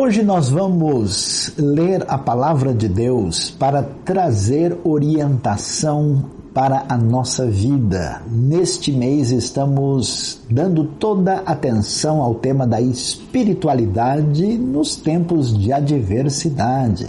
Hoje 0.00 0.22
nós 0.22 0.48
vamos 0.48 1.52
ler 1.58 2.04
a 2.06 2.16
palavra 2.16 2.72
de 2.72 2.88
Deus 2.88 3.50
para 3.50 3.82
trazer 4.04 4.78
orientação 4.84 6.24
para 6.54 6.84
a 6.88 6.96
nossa 6.96 7.44
vida. 7.44 8.22
Neste 8.30 8.92
mês 8.92 9.32
estamos 9.32 10.40
dando 10.48 10.84
toda 10.84 11.42
atenção 11.44 12.22
ao 12.22 12.36
tema 12.36 12.64
da 12.64 12.80
espiritualidade 12.80 14.46
nos 14.56 14.94
tempos 14.94 15.58
de 15.58 15.72
adversidade. 15.72 17.08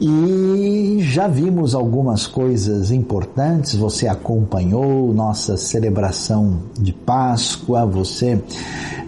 E 0.00 0.98
já 1.00 1.26
vimos 1.26 1.74
algumas 1.74 2.24
coisas 2.24 2.92
importantes, 2.92 3.74
você 3.74 4.06
acompanhou 4.06 5.12
nossa 5.12 5.56
celebração 5.56 6.60
de 6.78 6.92
Páscoa, 6.92 7.84
você 7.84 8.40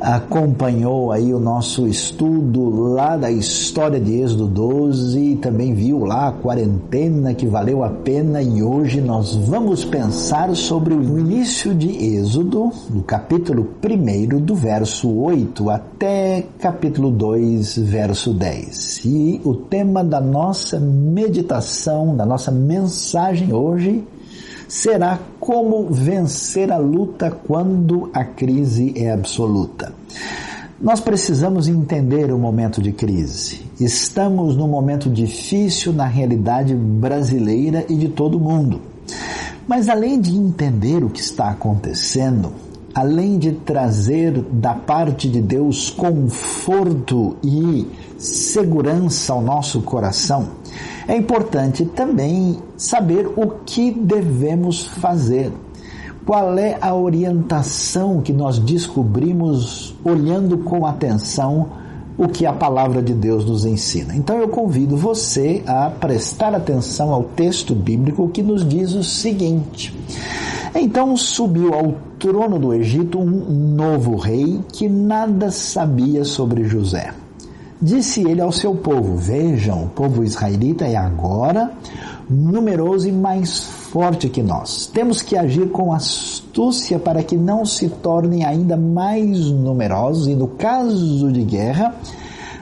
acompanhou 0.01 1.13
aí 1.13 1.33
o 1.35 1.39
nosso 1.39 1.87
estudo 1.87 2.71
lá 2.71 3.17
da 3.17 3.31
história 3.31 4.01
de 4.01 4.15
Êxodo 4.21 4.47
12, 4.49 5.37
também 5.37 5.75
viu 5.75 6.05
lá 6.05 6.29
a 6.29 6.33
quarentena 6.33 7.35
que 7.35 7.47
valeu 7.47 7.85
a 7.85 7.91
pena. 7.91 8.43
E 8.43 8.63
hoje 8.63 9.01
nós 9.01 9.37
vamos 9.37 9.85
pensar 9.85 10.57
sobre 10.57 10.95
o 10.95 11.19
início 11.19 11.75
de 11.75 12.17
Êxodo, 12.17 12.73
do 12.89 13.03
capítulo 13.03 13.69
1 13.85 14.41
do 14.41 14.55
verso 14.55 15.09
8 15.09 15.69
até 15.69 16.47
capítulo 16.59 17.11
2, 17.11 17.79
verso 17.79 18.33
10. 18.33 19.05
E 19.05 19.41
o 19.45 19.55
tema 19.55 20.03
da 20.03 20.21
nossa 20.21 20.80
meditação, 20.81 22.17
da 22.17 22.25
nossa 22.27 22.51
mensagem 22.51 23.53
hoje 23.53 24.05
será 24.69 25.19
como 25.39 25.89
vencer 25.91 26.71
a 26.71 26.79
luta 26.79 27.31
quando 27.31 28.09
a 28.13 28.25
crise 28.25 28.95
é 28.97 29.11
absoluta. 29.11 29.93
Nós 30.81 31.01
precisamos 31.01 31.69
entender 31.69 32.33
o 32.33 32.39
momento 32.39 32.81
de 32.81 32.93
crise. 32.93 33.61
Estamos 33.79 34.57
num 34.57 34.69
momento 34.69 35.11
difícil 35.11 35.93
na 35.93 36.07
realidade 36.07 36.75
brasileira 36.75 37.85
e 37.89 37.97
de 37.97 38.09
todo 38.09 38.41
mundo. 38.41 38.81
Mas 39.69 39.89
além 39.89 40.21
de 40.21 40.35
entender 40.35 41.05
o 41.05 41.11
que 41.11 41.21
está 41.21 41.51
acontecendo, 41.51 42.53
além 42.95 43.39
de 43.39 43.53
trazer 43.53 44.33
da 44.51 44.75
parte 44.75 45.29
de 45.29 45.41
Deus 45.41 45.91
conforto 45.91 47.37
e 47.43 47.87
segurança 48.19 49.33
ao 49.33 49.41
nosso 49.41 49.81
coração, 49.83 50.49
é 51.07 51.17
importante 51.17 51.85
também 51.85 52.59
saber 52.77 53.27
o 53.37 53.49
que 53.65 53.91
devemos 53.91 54.87
fazer. 54.87 55.53
Qual 56.25 56.57
é 56.59 56.77
a 56.81 56.95
orientação 56.95 58.21
que 58.21 58.33
nós 58.33 58.59
descobrimos 58.59 59.95
olhando 60.05 60.59
com 60.59 60.87
atenção 60.87 61.69
o 62.19 62.29
que 62.29 62.45
a 62.45 62.53
palavra 62.53 63.03
de 63.03 63.15
Deus 63.15 63.45
nos 63.45 63.65
ensina? 63.65 64.15
Então 64.15 64.39
eu 64.39 64.49
convido 64.49 64.97
você 64.97 65.63
a 65.67 65.91
prestar 65.91 66.55
atenção 66.55 67.13
ao 67.13 67.25
texto 67.25 67.75
bíblico 67.75 68.29
que 68.29 68.43
nos 68.43 68.69
diz 68.69 68.93
o 68.93 69.03
seguinte: 69.03 69.97
Então 70.75 71.17
subiu 71.17 71.75
ao 71.75 71.95
trono 72.19 72.59
do 72.59 72.73
Egito 72.73 73.19
um 73.19 73.75
novo 73.75 74.17
rei 74.17 74.61
que 74.73 74.89
nada 74.89 75.51
sabia 75.51 76.25
sobre 76.25 76.65
José. 76.65 77.13
Disse 77.83 78.23
ele 78.23 78.41
ao 78.41 78.53
seu 78.53 78.75
povo: 78.75 79.17
Vejam, 79.17 79.85
o 79.85 79.89
povo 79.89 80.23
israelita 80.23 80.87
é 80.87 80.97
agora 80.97 81.73
numeroso 82.29 83.09
e 83.09 83.13
mais 83.13 83.61
forte 83.65 84.29
que 84.29 84.43
nós. 84.43 84.87
Temos 84.87 85.21
que 85.21 85.37
agir 85.37 85.71
com 85.71 85.93
astúcia 85.93 86.99
para 86.99 87.25
que 87.25 87.37
não 87.37 87.65
se 87.65 87.89
tornem 87.89 88.45
ainda 88.45 88.77
mais 88.77 89.51
numerosos 89.51 90.29
e, 90.29 90.35
no 90.37 90.47
caso 90.47 91.33
de 91.33 91.43
guerra, 91.43 91.97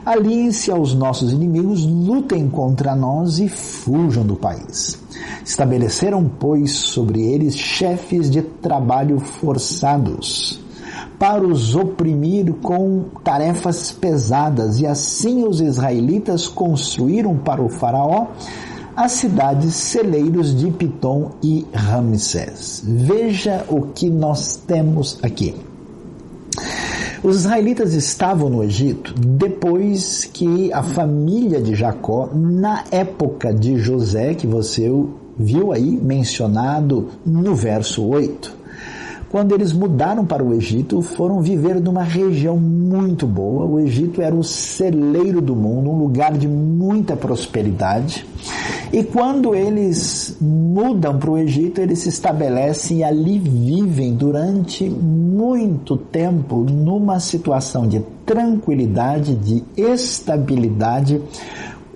aliem-se 0.08 0.70
aos 0.70 0.94
nossos 0.94 1.32
inimigos, 1.32 1.84
lutem 1.84 2.48
contra 2.48 2.96
nós 2.96 3.38
e 3.38 3.46
fujam 3.46 4.24
do 4.24 4.36
país. 4.36 4.98
Estabeleceram, 5.44 6.30
pois, 6.38 6.72
sobre 6.72 7.20
eles 7.22 7.54
chefes 7.54 8.30
de 8.30 8.40
trabalho 8.40 9.20
forçados 9.20 10.60
para 11.18 11.46
os 11.46 11.74
oprimir 11.74 12.54
com 12.62 13.04
tarefas 13.22 13.92
pesadas, 13.92 14.80
e 14.80 14.86
assim 14.86 15.44
os 15.44 15.60
israelitas 15.60 16.48
construíram 16.48 17.36
para 17.36 17.60
o 17.60 17.68
faraó 17.68 18.28
as 18.96 19.12
cidades 19.12 19.74
celeiros 19.74 20.56
de 20.56 20.70
Pitom 20.70 21.32
e 21.42 21.66
Ramsés. 21.72 22.82
Veja 22.84 23.64
o 23.68 23.82
que 23.82 24.08
nós 24.08 24.56
temos 24.56 25.18
aqui. 25.22 25.54
Os 27.22 27.36
israelitas 27.40 27.94
estavam 27.94 28.48
no 28.48 28.62
Egito 28.62 29.12
depois 29.18 30.24
que 30.32 30.72
a 30.72 30.82
família 30.82 31.60
de 31.60 31.74
Jacó, 31.74 32.30
na 32.32 32.84
época 32.90 33.52
de 33.52 33.76
José, 33.76 34.34
que 34.34 34.46
você 34.46 34.88
viu 35.36 35.72
aí 35.72 35.90
mencionado 35.90 37.08
no 37.24 37.54
verso 37.54 38.04
8, 38.04 38.57
quando 39.30 39.54
eles 39.54 39.72
mudaram 39.72 40.24
para 40.24 40.42
o 40.42 40.54
Egito, 40.54 41.02
foram 41.02 41.42
viver 41.42 41.80
numa 41.80 42.02
região 42.02 42.56
muito 42.56 43.26
boa. 43.26 43.66
O 43.66 43.78
Egito 43.78 44.22
era 44.22 44.34
o 44.34 44.42
celeiro 44.42 45.42
do 45.42 45.54
mundo, 45.54 45.90
um 45.90 45.98
lugar 45.98 46.32
de 46.38 46.48
muita 46.48 47.14
prosperidade. 47.14 48.26
E 48.90 49.04
quando 49.04 49.54
eles 49.54 50.34
mudam 50.40 51.18
para 51.18 51.30
o 51.30 51.36
Egito, 51.36 51.78
eles 51.78 51.98
se 51.98 52.08
estabelecem 52.08 52.98
e 52.98 53.04
ali 53.04 53.38
vivem 53.38 54.14
durante 54.14 54.88
muito 54.88 55.94
tempo 55.96 56.64
numa 56.64 57.20
situação 57.20 57.86
de 57.86 58.00
tranquilidade, 58.24 59.34
de 59.34 59.62
estabilidade, 59.76 61.20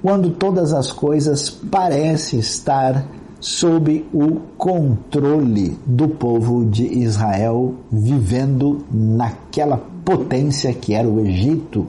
quando 0.03 0.31
todas 0.31 0.75
as 0.75 0.93
coisas 0.93 1.49
parecem 1.49 2.41
estar 2.41 3.07
sob 3.43 4.07
o 4.15 4.37
controle 4.57 5.77
do 5.85 6.07
povo 6.07 6.65
de 6.65 6.87
Israel, 6.87 7.75
vivendo 7.91 8.85
naquela 8.89 9.77
potência 10.05 10.73
que 10.73 10.95
era 10.95 11.09
o 11.09 11.21
Egito, 11.21 11.87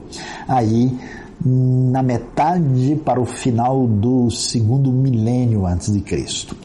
aí 0.48 0.98
na 1.44 2.02
metade 2.02 3.00
para 3.04 3.20
o 3.20 3.24
final 3.24 3.86
do 3.86 4.30
segundo 4.30 4.90
milênio 4.90 5.64
antes 5.64 5.92
de 5.92 6.00
Cristo. 6.00 6.56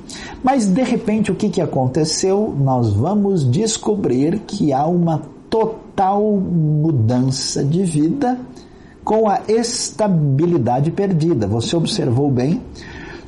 Mas 0.43 0.65
de 0.65 0.81
repente 0.81 1.31
o 1.31 1.35
que, 1.35 1.49
que 1.49 1.61
aconteceu? 1.61 2.55
Nós 2.59 2.91
vamos 2.91 3.49
descobrir 3.49 4.39
que 4.39 4.73
há 4.73 4.87
uma 4.87 5.21
total 5.49 6.23
mudança 6.31 7.63
de 7.63 7.83
vida 7.83 8.39
com 9.03 9.29
a 9.29 9.41
estabilidade 9.47 10.89
perdida. 10.89 11.45
Você 11.45 11.75
observou 11.75 12.31
bem? 12.31 12.61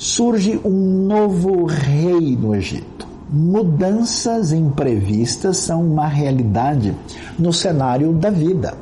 Surge 0.02 0.60
um 0.66 1.06
novo 1.06 1.66
rei 1.66 2.36
no 2.36 2.56
Egito. 2.56 3.08
Mudanças 3.32 4.52
imprevistas 4.52 5.58
são 5.58 5.84
uma 5.84 6.08
realidade 6.08 6.98
no 7.38 7.54
cenário 7.54 8.12
da 8.12 8.32
vida. 8.32 8.74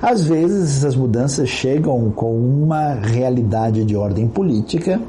Às 0.00 0.22
vezes, 0.22 0.76
essas 0.76 0.94
mudanças 0.94 1.48
chegam 1.48 2.12
com 2.12 2.32
uma 2.38 2.94
realidade 2.94 3.84
de 3.84 3.96
ordem 3.96 4.28
política, 4.28 5.00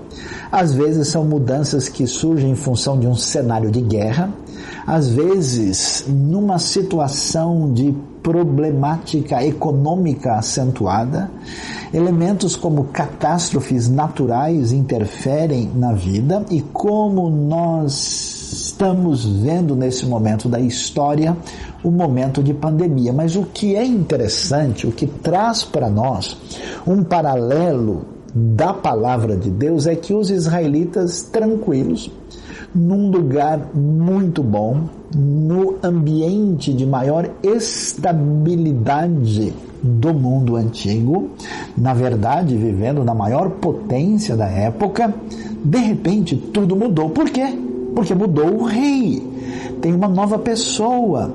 às 0.52 0.74
vezes, 0.74 1.10
são 1.10 1.24
mudanças 1.24 1.88
que 1.88 2.08
surgem 2.08 2.50
em 2.50 2.56
função 2.56 3.00
de 3.00 3.06
um 3.06 3.16
cenário 3.16 3.70
de 3.70 3.82
guerra, 3.82 4.34
às 4.88 5.10
vezes, 5.10 6.06
numa 6.08 6.58
situação 6.58 7.72
de 7.72 7.94
problemática 8.24 9.46
econômica 9.46 10.34
acentuada, 10.34 11.30
elementos 11.94 12.56
como 12.56 12.86
catástrofes 12.86 13.90
naturais 13.90 14.72
interferem 14.72 15.70
na 15.76 15.94
vida 15.94 16.46
e 16.50 16.62
como 16.62 17.30
nós 17.30 18.40
estamos 18.54 19.26
vendo 19.26 19.76
nesse 19.76 20.06
momento 20.06 20.50
da 20.50 20.60
história 20.60 21.36
o 21.84 21.92
momento 21.92 22.42
de 22.42 22.54
pandemia. 22.54 23.12
Mas 23.12 23.36
o 23.36 23.44
que 23.44 23.76
é 23.76 23.86
interessante, 23.86 24.88
o 24.88 24.92
que 24.92 25.06
traz 25.06 25.64
para 25.64 25.90
nós 25.90 26.38
um 26.88 27.04
paralelo 27.04 28.06
da 28.34 28.74
palavra 28.74 29.36
de 29.36 29.50
Deus 29.50 29.86
é 29.86 29.96
que 29.96 30.14
os 30.14 30.30
israelitas 30.30 31.24
tranquilos, 31.24 32.10
num 32.74 33.12
lugar 33.12 33.70
muito 33.74 34.42
bom, 34.42 34.86
no 35.14 35.76
ambiente 35.84 36.74
de 36.74 36.86
maior 36.86 37.30
estabilidade 37.44 39.54
do 39.82 40.14
mundo 40.14 40.56
antigo, 40.56 41.32
na 41.78 41.94
verdade, 41.94 42.56
vivendo 42.56 43.04
na 43.04 43.14
maior 43.14 43.50
potência 43.50 44.36
da 44.36 44.48
época, 44.48 45.14
de 45.64 45.78
repente 45.80 46.36
tudo 46.36 46.76
mudou. 46.76 47.10
Por 47.10 47.30
quê? 47.30 47.48
Porque 47.96 48.14
mudou 48.14 48.62
o 48.62 48.64
rei. 48.64 49.22
Tem 49.82 49.94
uma 49.94 50.08
nova 50.08 50.38
pessoa 50.38 51.34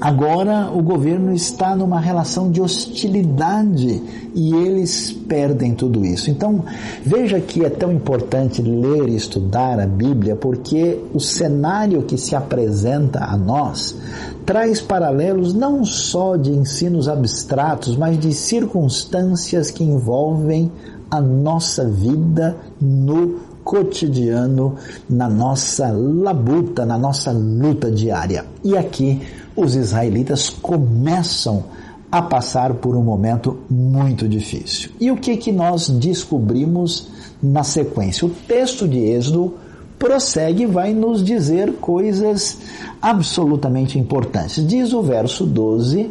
Agora 0.00 0.70
o 0.70 0.82
governo 0.82 1.32
está 1.32 1.74
numa 1.74 1.98
relação 1.98 2.50
de 2.50 2.60
hostilidade 2.60 4.02
e 4.34 4.54
eles 4.54 5.10
perdem 5.10 5.74
tudo 5.74 6.04
isso. 6.04 6.30
Então, 6.30 6.62
veja 7.02 7.40
que 7.40 7.64
é 7.64 7.70
tão 7.70 7.90
importante 7.90 8.60
ler 8.60 9.08
e 9.08 9.16
estudar 9.16 9.80
a 9.80 9.86
Bíblia, 9.86 10.36
porque 10.36 11.00
o 11.14 11.20
cenário 11.20 12.02
que 12.02 12.18
se 12.18 12.36
apresenta 12.36 13.24
a 13.24 13.36
nós 13.36 13.96
traz 14.44 14.80
paralelos 14.80 15.54
não 15.54 15.84
só 15.84 16.36
de 16.36 16.52
ensinos 16.52 17.08
abstratos, 17.08 17.96
mas 17.96 18.18
de 18.18 18.32
circunstâncias 18.32 19.70
que 19.70 19.82
envolvem 19.82 20.70
a 21.10 21.20
nossa 21.20 21.88
vida 21.88 22.56
no 22.80 23.40
cotidiano, 23.64 24.76
na 25.10 25.28
nossa 25.28 25.90
labuta, 25.90 26.86
na 26.86 26.96
nossa 26.96 27.32
luta 27.32 27.90
diária. 27.90 28.44
E 28.62 28.76
aqui 28.76 29.22
os 29.56 29.74
israelitas 29.74 30.48
começam 30.48 31.64
a 32.10 32.22
passar 32.22 32.74
por 32.74 32.96
um 32.96 33.02
momento 33.02 33.58
muito 33.68 34.28
difícil. 34.28 34.90
E 35.00 35.10
o 35.10 35.16
que 35.16 35.36
que 35.36 35.50
nós 35.50 35.88
descobrimos 35.88 37.08
na 37.42 37.64
sequência? 37.64 38.26
O 38.26 38.30
texto 38.30 38.86
de 38.86 38.98
Êxodo 38.98 39.54
prossegue 39.98 40.62
e 40.64 40.66
vai 40.66 40.94
nos 40.94 41.24
dizer 41.24 41.72
coisas 41.74 42.58
absolutamente 43.02 43.98
importantes. 43.98 44.64
Diz 44.66 44.92
o 44.92 45.02
verso 45.02 45.44
12 45.44 46.10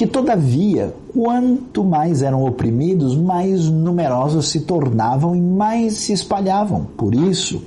que 0.00 0.06
todavia, 0.06 0.94
quanto 1.12 1.84
mais 1.84 2.22
eram 2.22 2.42
oprimidos, 2.46 3.14
mais 3.14 3.68
numerosos 3.68 4.48
se 4.48 4.60
tornavam 4.60 5.36
e 5.36 5.40
mais 5.42 5.92
se 5.98 6.14
espalhavam. 6.14 6.86
Por 6.96 7.14
isso, 7.14 7.62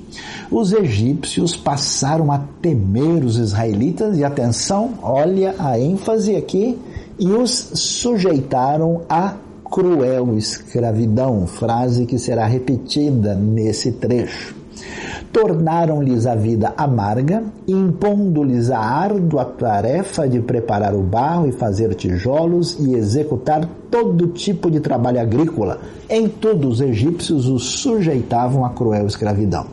os 0.50 0.72
egípcios 0.72 1.54
passaram 1.54 2.32
a 2.32 2.40
temer 2.60 3.22
os 3.24 3.36
israelitas, 3.36 4.18
e 4.18 4.24
atenção, 4.24 4.94
olha 5.00 5.54
a 5.60 5.78
ênfase 5.78 6.34
aqui, 6.34 6.76
e 7.20 7.28
os 7.28 7.70
sujeitaram 7.74 9.02
a 9.08 9.36
cruel 9.70 10.36
escravidão, 10.36 11.46
frase 11.46 12.04
que 12.04 12.18
será 12.18 12.46
repetida 12.46 13.36
nesse 13.36 13.92
trecho 13.92 14.63
tornaram-lhes 15.34 16.26
a 16.26 16.36
vida 16.36 16.72
amarga, 16.76 17.42
impondo-lhes 17.66 18.70
a 18.70 18.78
árdua 18.78 19.44
tarefa 19.44 20.28
de 20.28 20.38
preparar 20.38 20.94
o 20.94 21.02
barro 21.02 21.48
e 21.48 21.52
fazer 21.52 21.92
tijolos 21.96 22.78
e 22.78 22.94
executar 22.94 23.68
todo 23.90 24.28
tipo 24.28 24.70
de 24.70 24.78
trabalho 24.78 25.20
agrícola. 25.20 25.80
Em 26.08 26.28
tudo, 26.28 26.68
os 26.68 26.80
egípcios 26.80 27.48
os 27.48 27.64
sujeitavam 27.80 28.64
à 28.64 28.70
cruel 28.70 29.08
escravidão. 29.08 29.66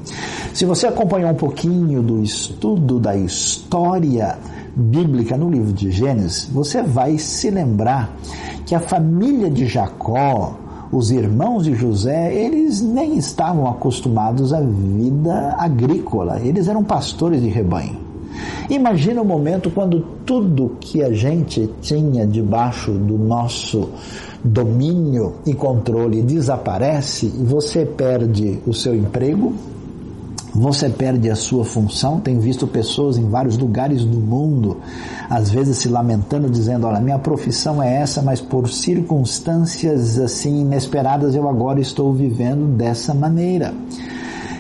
Se 0.51 0.65
você 0.65 0.87
acompanhar 0.87 1.31
um 1.31 1.37
pouquinho 1.37 2.01
do 2.01 2.23
estudo 2.23 2.99
da 2.99 3.15
história 3.15 4.39
bíblica 4.75 5.37
no 5.37 5.47
livro 5.47 5.71
de 5.71 5.91
Gênesis, 5.91 6.49
você 6.51 6.81
vai 6.81 7.19
se 7.19 7.51
lembrar 7.51 8.17
que 8.65 8.73
a 8.73 8.79
família 8.79 9.49
de 9.49 9.67
Jacó, 9.67 10.55
os 10.91 11.09
irmãos 11.11 11.63
de 11.63 11.73
José, 11.73 12.33
eles 12.33 12.81
nem 12.81 13.17
estavam 13.17 13.67
acostumados 13.67 14.53
à 14.53 14.59
vida 14.59 15.55
agrícola, 15.57 16.39
eles 16.41 16.67
eram 16.67 16.83
pastores 16.83 17.41
de 17.41 17.47
rebanho. 17.47 17.97
Imagina 18.69 19.21
o 19.21 19.25
momento 19.25 19.69
quando 19.69 20.01
tudo 20.25 20.77
que 20.79 21.03
a 21.03 21.11
gente 21.11 21.69
tinha 21.81 22.25
debaixo 22.25 22.91
do 22.91 23.17
nosso 23.17 23.89
domínio 24.43 25.35
e 25.45 25.53
controle 25.53 26.21
desaparece 26.21 27.27
você 27.27 27.85
perde 27.85 28.59
o 28.65 28.73
seu 28.73 28.95
emprego, 28.95 29.53
você 30.53 30.89
perde 30.89 31.30
a 31.30 31.36
sua 31.36 31.63
função. 31.63 32.19
Tem 32.19 32.38
visto 32.39 32.68
pessoas 32.68 33.18
em 33.18 33.30
vários 33.30 33.57
lugares 33.57 34.03
do 34.03 34.19
mundo, 34.19 34.77
às 35.30 35.50
vezes 35.50 35.77
se 35.77 35.89
lamentando, 35.89 36.50
dizendo: 36.50 36.88
Olha, 36.88 37.00
minha 37.00 37.19
profissão 37.19 37.81
é 37.81 37.95
essa, 37.95 38.21
mas 38.21 38.42
por 38.42 38.69
circunstâncias 38.69 40.19
assim 40.19 40.62
inesperadas 40.62 41.36
eu 41.36 41.48
agora 41.48 41.80
estou 41.80 42.13
vivendo 42.13 42.75
dessa 42.75 43.13
maneira. 43.13 43.74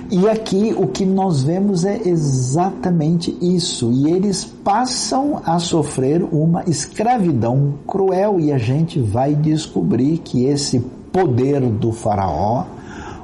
E 0.09 0.27
aqui 0.27 0.75
o 0.77 0.87
que 0.87 1.05
nós 1.05 1.41
vemos 1.41 1.85
é 1.85 2.01
exatamente 2.05 3.37
isso. 3.41 3.91
E 3.93 4.11
eles 4.11 4.43
passam 4.43 5.41
a 5.45 5.57
sofrer 5.57 6.21
uma 6.21 6.65
escravidão 6.67 7.75
cruel, 7.87 8.37
e 8.37 8.51
a 8.51 8.57
gente 8.57 8.99
vai 8.99 9.33
descobrir 9.33 10.17
que 10.17 10.43
esse 10.43 10.81
poder 11.13 11.61
do 11.61 11.93
Faraó 11.93 12.65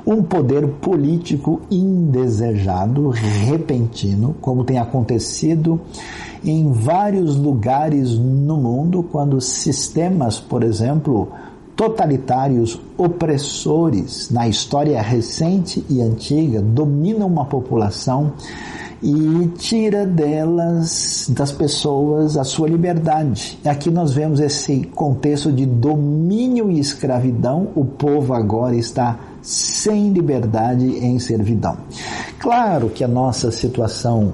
um 0.07 0.23
poder 0.23 0.65
político 0.79 1.59
indesejado, 1.69 3.09
repentino, 3.09 4.33
como 4.39 4.63
tem 4.63 4.79
acontecido 4.79 5.81
em 6.45 6.71
vários 6.71 7.35
lugares 7.35 8.17
no 8.17 8.55
mundo, 8.55 9.03
quando 9.03 9.41
sistemas, 9.41 10.39
por 10.39 10.63
exemplo, 10.63 11.27
totalitários 11.75 12.79
opressores 12.97 14.31
na 14.31 14.47
história 14.47 15.01
recente 15.01 15.85
e 15.89 16.01
antiga 16.01 16.61
dominam 16.61 17.27
uma 17.27 17.43
população 17.43 18.31
e 19.03 19.47
tira 19.57 20.05
delas, 20.05 21.29
das 21.29 21.51
pessoas, 21.51 22.37
a 22.37 22.43
sua 22.43 22.69
liberdade. 22.69 23.59
Aqui 23.65 23.91
nós 23.91 24.13
vemos 24.13 24.39
esse 24.39 24.85
contexto 24.95 25.51
de 25.51 25.65
domínio 25.65 26.71
e 26.71 26.79
escravidão. 26.79 27.67
O 27.75 27.85
povo 27.85 28.33
agora 28.33 28.75
está 28.75 29.19
sem 29.47 30.11
liberdade 30.11 30.85
em 30.85 31.17
servidão. 31.19 31.77
Claro 32.37 32.89
que 32.89 33.01
a 33.01 33.07
nossa 33.07 33.49
situação 33.49 34.33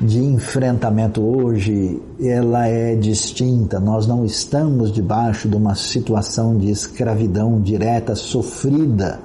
de 0.00 0.22
enfrentamento 0.22 1.20
hoje, 1.20 2.00
ela 2.20 2.68
é 2.68 2.94
distinta. 2.94 3.80
Nós 3.80 4.06
não 4.06 4.24
estamos 4.24 4.92
debaixo 4.92 5.48
de 5.48 5.56
uma 5.56 5.74
situação 5.74 6.56
de 6.56 6.70
escravidão 6.70 7.60
direta 7.60 8.14
sofrida, 8.14 9.18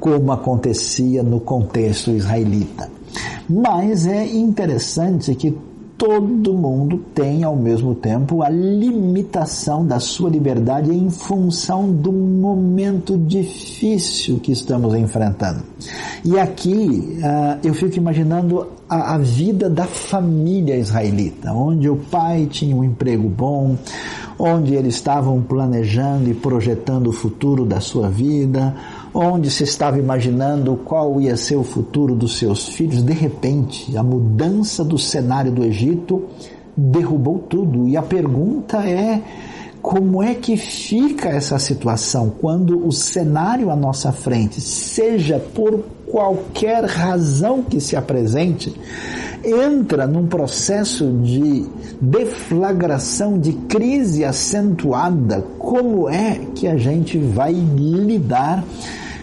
como 0.00 0.32
acontecia 0.32 1.22
no 1.22 1.40
contexto 1.40 2.10
israelita. 2.10 2.88
Mas 3.50 4.06
é 4.06 4.26
interessante 4.26 5.34
que 5.34 5.54
todo 6.00 6.54
mundo 6.54 7.04
tem 7.14 7.44
ao 7.44 7.54
mesmo 7.54 7.94
tempo 7.94 8.42
a 8.42 8.48
limitação 8.48 9.84
da 9.84 10.00
sua 10.00 10.30
liberdade 10.30 10.90
em 10.90 11.10
função 11.10 11.92
do 11.92 12.10
momento 12.10 13.18
difícil 13.18 14.40
que 14.40 14.50
estamos 14.50 14.94
enfrentando. 14.94 15.62
E 16.24 16.38
aqui 16.38 17.18
uh, 17.18 17.58
eu 17.62 17.74
fico 17.74 17.98
imaginando 17.98 18.66
a, 18.88 19.16
a, 19.16 19.18
vida 19.18 19.68
da 19.68 19.84
família 19.84 20.74
israelita, 20.74 21.52
onde 21.52 21.86
o 21.90 21.96
pai 21.96 22.46
tinha 22.46 22.74
um 22.74 22.82
emprego 22.82 23.28
bom, 23.28 23.76
onde 24.38 24.74
eles 24.74 24.94
estavam 24.94 25.42
planejando 25.42 26.30
e 26.30 26.34
projetando 26.34 27.08
o 27.08 27.12
futuro 27.12 27.66
da 27.66 27.78
sua 27.78 28.08
vida, 28.08 28.74
onde 29.12 29.50
se 29.50 29.64
estava 29.64 29.98
imaginando 29.98 30.76
qual 30.84 31.20
ia 31.20 31.36
ser 31.36 31.56
o 31.56 31.64
futuro 31.64 32.14
dos 32.14 32.38
seus 32.38 32.68
filhos, 32.68 33.02
de 33.02 33.12
repente, 33.12 33.96
a 33.96 34.02
mudança 34.02 34.84
do 34.84 34.98
cenário 34.98 35.50
do 35.50 35.64
Egito 35.64 36.24
derrubou 36.76 37.38
tudo. 37.38 37.88
E 37.88 37.96
a 37.96 38.02
pergunta 38.02 38.78
é: 38.78 39.20
como 39.82 40.22
é 40.22 40.34
que 40.34 40.56
fica 40.56 41.28
essa 41.28 41.58
situação 41.58 42.32
quando 42.40 42.86
o 42.86 42.92
cenário 42.92 43.70
à 43.70 43.76
nossa 43.76 44.12
frente, 44.12 44.60
seja 44.60 45.38
por 45.38 45.84
qualquer 46.06 46.84
razão 46.84 47.62
que 47.62 47.80
se 47.80 47.96
apresente, 47.96 48.74
entra 49.44 50.06
num 50.06 50.26
processo 50.26 51.10
de 51.22 51.64
deflagração, 52.00 53.38
de 53.38 53.52
crise 53.52 54.24
acentuada, 54.24 55.44
como 55.58 56.08
é 56.08 56.40
que 56.54 56.66
a 56.66 56.76
gente 56.76 57.16
vai 57.16 57.52
lidar 57.52 58.64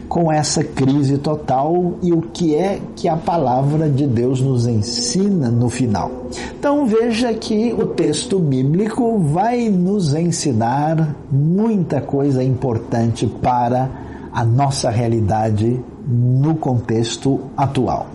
com 0.08 0.32
essa 0.32 0.64
crise 0.64 1.18
total 1.18 1.96
e 2.02 2.14
o 2.14 2.22
que 2.22 2.56
é 2.56 2.80
que 2.96 3.08
a 3.08 3.18
palavra 3.18 3.90
de 3.90 4.08
Deus 4.08 4.42
nos 4.42 4.66
ensina 4.66 5.50
no 5.50 5.70
final. 5.70 6.12
Então 6.58 6.86
veja 6.86 7.34
que 7.34 7.74
o 7.74 7.88
texto 7.88 8.40
bíblico 8.40 9.20
vai 9.20 9.70
nos 9.70 10.14
ensinar 10.14 11.16
muita 11.32 12.02
coisa 12.02 12.44
importante 12.44 13.28
para 13.28 13.90
a 14.32 14.46
nossa 14.46 14.90
realidade 14.90 15.80
no 16.08 16.56
contexto 16.56 17.40
atual. 17.56 18.08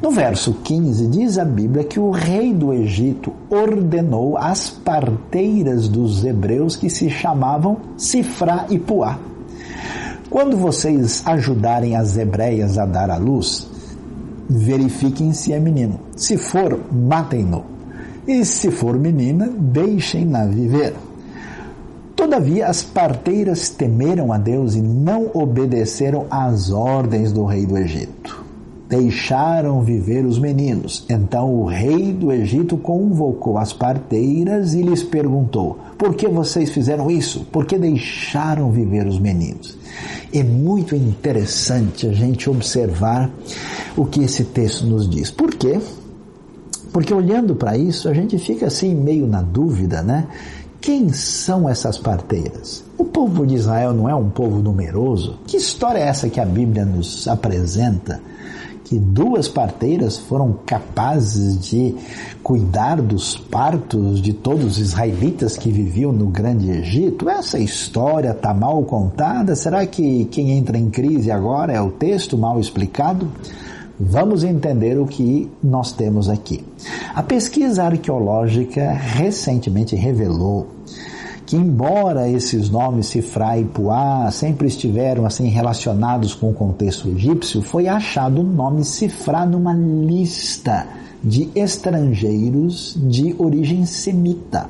No 0.00 0.10
verso 0.10 0.54
15 0.62 1.06
diz 1.08 1.38
a 1.38 1.44
Bíblia 1.44 1.84
que 1.84 2.00
o 2.00 2.10
rei 2.10 2.52
do 2.52 2.72
Egito 2.72 3.32
ordenou 3.50 4.38
as 4.38 4.70
parteiras 4.70 5.88
dos 5.88 6.24
hebreus 6.24 6.76
que 6.76 6.88
se 6.88 7.10
chamavam 7.10 7.78
Sifra 7.96 8.66
e 8.70 8.78
Puá. 8.78 9.18
Quando 10.34 10.56
vocês 10.56 11.22
ajudarem 11.24 11.94
as 11.94 12.16
hebreias 12.16 12.76
a 12.76 12.84
dar 12.84 13.08
à 13.08 13.16
luz, 13.16 13.68
verifiquem 14.50 15.32
se 15.32 15.52
é 15.52 15.60
menino. 15.60 16.00
Se 16.16 16.36
for, 16.36 16.76
matem-no. 16.92 17.64
E 18.26 18.44
se 18.44 18.68
for 18.72 18.98
menina, 18.98 19.48
deixem-na 19.48 20.44
viver. 20.44 20.92
Todavia, 22.16 22.66
as 22.66 22.82
parteiras 22.82 23.68
temeram 23.68 24.32
a 24.32 24.36
Deus 24.36 24.74
e 24.74 24.80
não 24.82 25.30
obedeceram 25.32 26.26
às 26.28 26.68
ordens 26.68 27.30
do 27.30 27.44
rei 27.44 27.64
do 27.64 27.78
Egito. 27.78 28.44
deixaram 28.88 29.82
viver 29.82 30.24
os 30.24 30.38
meninos. 30.38 31.04
Então 31.08 31.52
o 31.52 31.64
rei 31.64 32.12
do 32.12 32.32
Egito 32.32 32.76
convocou 32.76 33.58
as 33.58 33.72
parteiras 33.72 34.74
e 34.74 34.82
lhes 34.82 35.02
perguntou: 35.02 35.78
Por 35.98 36.14
que 36.14 36.28
vocês 36.28 36.70
fizeram 36.70 37.10
isso? 37.10 37.44
Por 37.50 37.66
que 37.66 37.78
deixaram 37.78 38.70
viver 38.70 39.06
os 39.06 39.18
meninos? 39.18 39.76
É 40.34 40.42
muito 40.42 40.96
interessante 40.96 42.08
a 42.08 42.12
gente 42.12 42.50
observar 42.50 43.30
o 43.96 44.04
que 44.04 44.24
esse 44.24 44.42
texto 44.42 44.84
nos 44.84 45.08
diz. 45.08 45.30
Por 45.30 45.54
quê? 45.54 45.80
Porque 46.92 47.14
olhando 47.14 47.54
para 47.54 47.76
isso, 47.76 48.08
a 48.08 48.14
gente 48.14 48.36
fica 48.38 48.66
assim 48.66 48.96
meio 48.96 49.28
na 49.28 49.42
dúvida, 49.42 50.02
né? 50.02 50.26
Quem 50.80 51.12
são 51.12 51.68
essas 51.68 51.96
parteiras? 51.96 52.84
O 52.98 53.04
povo 53.04 53.46
de 53.46 53.54
Israel 53.54 53.94
não 53.94 54.08
é 54.08 54.14
um 54.14 54.28
povo 54.28 54.58
numeroso? 54.58 55.38
Que 55.46 55.56
história 55.56 56.00
é 56.00 56.08
essa 56.08 56.28
que 56.28 56.40
a 56.40 56.44
Bíblia 56.44 56.84
nos 56.84 57.28
apresenta? 57.28 58.20
Que 58.84 58.98
duas 58.98 59.48
parteiras 59.48 60.18
foram 60.18 60.58
capazes 60.66 61.58
de 61.58 61.96
cuidar 62.42 63.00
dos 63.00 63.34
partos 63.36 64.20
de 64.20 64.34
todos 64.34 64.72
os 64.72 64.78
israelitas 64.78 65.56
que 65.56 65.70
viviam 65.70 66.12
no 66.12 66.26
Grande 66.26 66.70
Egito? 66.70 67.30
Essa 67.30 67.58
história 67.58 68.32
está 68.32 68.52
mal 68.52 68.82
contada? 68.84 69.56
Será 69.56 69.86
que 69.86 70.26
quem 70.26 70.50
entra 70.52 70.76
em 70.76 70.90
crise 70.90 71.30
agora 71.30 71.72
é 71.72 71.80
o 71.80 71.90
texto 71.90 72.36
mal 72.36 72.60
explicado? 72.60 73.26
Vamos 73.98 74.44
entender 74.44 74.98
o 74.98 75.06
que 75.06 75.50
nós 75.62 75.92
temos 75.92 76.28
aqui. 76.28 76.64
A 77.14 77.22
pesquisa 77.22 77.84
arqueológica 77.84 78.92
recentemente 78.92 79.96
revelou 79.96 80.66
que 81.46 81.56
embora 81.56 82.28
esses 82.28 82.70
nomes 82.70 83.06
Sifra 83.06 83.58
e 83.58 83.64
Puá 83.64 84.30
sempre 84.30 84.68
estiveram 84.68 85.26
assim 85.26 85.48
relacionados 85.48 86.34
com 86.34 86.50
o 86.50 86.54
contexto 86.54 87.08
egípcio, 87.08 87.62
foi 87.62 87.86
achado 87.86 88.40
o 88.40 88.44
nome 88.44 88.84
Sifra 88.84 89.44
numa 89.44 89.74
lista 89.74 90.86
de 91.22 91.50
estrangeiros 91.54 92.96
de 92.96 93.34
origem 93.38 93.84
semita. 93.86 94.68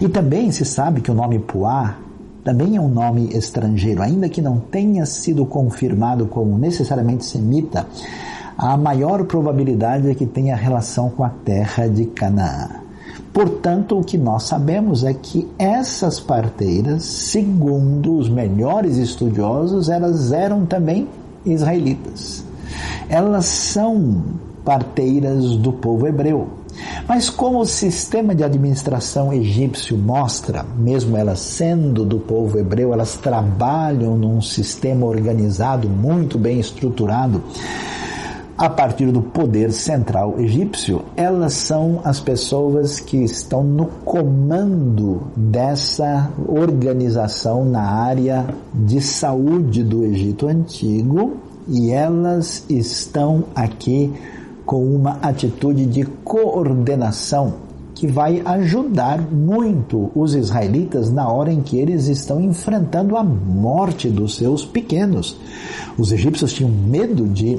E 0.00 0.08
também 0.08 0.50
se 0.50 0.64
sabe 0.64 1.00
que 1.00 1.10
o 1.10 1.14
nome 1.14 1.38
Puá 1.38 1.96
também 2.42 2.76
é 2.76 2.80
um 2.80 2.88
nome 2.88 3.28
estrangeiro, 3.36 4.02
ainda 4.02 4.28
que 4.28 4.40
não 4.40 4.58
tenha 4.58 5.04
sido 5.04 5.44
confirmado 5.44 6.26
como 6.26 6.58
necessariamente 6.58 7.24
semita, 7.24 7.86
a 8.56 8.76
maior 8.76 9.24
probabilidade 9.24 10.10
é 10.10 10.14
que 10.14 10.26
tenha 10.26 10.56
relação 10.56 11.10
com 11.10 11.22
a 11.22 11.28
terra 11.28 11.86
de 11.86 12.06
Canaã. 12.06 12.79
Portanto, 13.32 13.98
o 13.98 14.04
que 14.04 14.18
nós 14.18 14.44
sabemos 14.44 15.04
é 15.04 15.14
que 15.14 15.48
essas 15.58 16.18
parteiras, 16.18 17.04
segundo 17.04 18.16
os 18.16 18.28
melhores 18.28 18.96
estudiosos, 18.96 19.88
elas 19.88 20.32
eram 20.32 20.66
também 20.66 21.08
israelitas. 21.46 22.44
Elas 23.08 23.44
são 23.44 24.22
parteiras 24.64 25.56
do 25.56 25.72
povo 25.72 26.06
hebreu. 26.06 26.48
Mas 27.06 27.28
como 27.28 27.60
o 27.60 27.66
sistema 27.66 28.34
de 28.34 28.44
administração 28.44 29.32
egípcio 29.32 29.96
mostra, 29.96 30.64
mesmo 30.76 31.16
elas 31.16 31.40
sendo 31.40 32.04
do 32.04 32.18
povo 32.18 32.58
hebreu, 32.58 32.92
elas 32.92 33.16
trabalham 33.16 34.16
num 34.16 34.40
sistema 34.40 35.06
organizado, 35.06 35.88
muito 35.88 36.38
bem 36.38 36.60
estruturado, 36.60 37.42
a 38.60 38.68
partir 38.68 39.10
do 39.10 39.22
poder 39.22 39.72
central 39.72 40.38
egípcio, 40.38 41.00
elas 41.16 41.54
são 41.54 42.02
as 42.04 42.20
pessoas 42.20 43.00
que 43.00 43.16
estão 43.16 43.64
no 43.64 43.86
comando 43.86 45.22
dessa 45.34 46.30
organização 46.46 47.64
na 47.64 47.80
área 47.80 48.54
de 48.74 49.00
saúde 49.00 49.82
do 49.82 50.04
Egito 50.04 50.46
Antigo 50.46 51.38
e 51.66 51.90
elas 51.90 52.66
estão 52.68 53.44
aqui 53.54 54.12
com 54.66 54.84
uma 54.94 55.12
atitude 55.22 55.86
de 55.86 56.04
coordenação 56.04 57.54
que 57.94 58.06
vai 58.06 58.42
ajudar 58.44 59.22
muito 59.22 60.10
os 60.14 60.34
israelitas 60.34 61.10
na 61.10 61.26
hora 61.26 61.50
em 61.50 61.62
que 61.62 61.78
eles 61.78 62.08
estão 62.08 62.38
enfrentando 62.42 63.16
a 63.16 63.24
morte 63.24 64.10
dos 64.10 64.36
seus 64.36 64.66
pequenos. 64.66 65.38
Os 65.96 66.12
egípcios 66.12 66.52
tinham 66.52 66.70
medo 66.70 67.26
de 67.26 67.58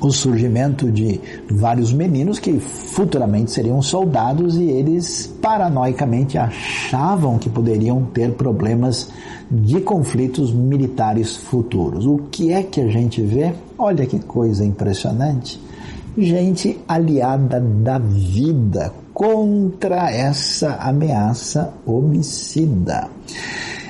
o 0.00 0.10
surgimento 0.10 0.90
de 0.90 1.20
vários 1.50 1.92
meninos 1.92 2.38
que 2.38 2.58
futuramente 2.58 3.50
seriam 3.50 3.82
soldados 3.82 4.56
e 4.56 4.64
eles 4.64 5.32
paranoicamente 5.42 6.38
achavam 6.38 7.38
que 7.38 7.50
poderiam 7.50 8.04
ter 8.04 8.32
problemas 8.32 9.10
de 9.50 9.80
conflitos 9.80 10.52
militares 10.52 11.36
futuros. 11.36 12.06
O 12.06 12.18
que 12.30 12.52
é 12.52 12.62
que 12.62 12.80
a 12.80 12.88
gente 12.88 13.22
vê? 13.22 13.52
Olha 13.78 14.06
que 14.06 14.18
coisa 14.18 14.64
impressionante. 14.64 15.60
Gente 16.16 16.78
aliada 16.86 17.60
da 17.60 17.98
vida 17.98 18.92
contra 19.14 20.10
essa 20.10 20.74
ameaça 20.76 21.72
homicida. 21.86 23.08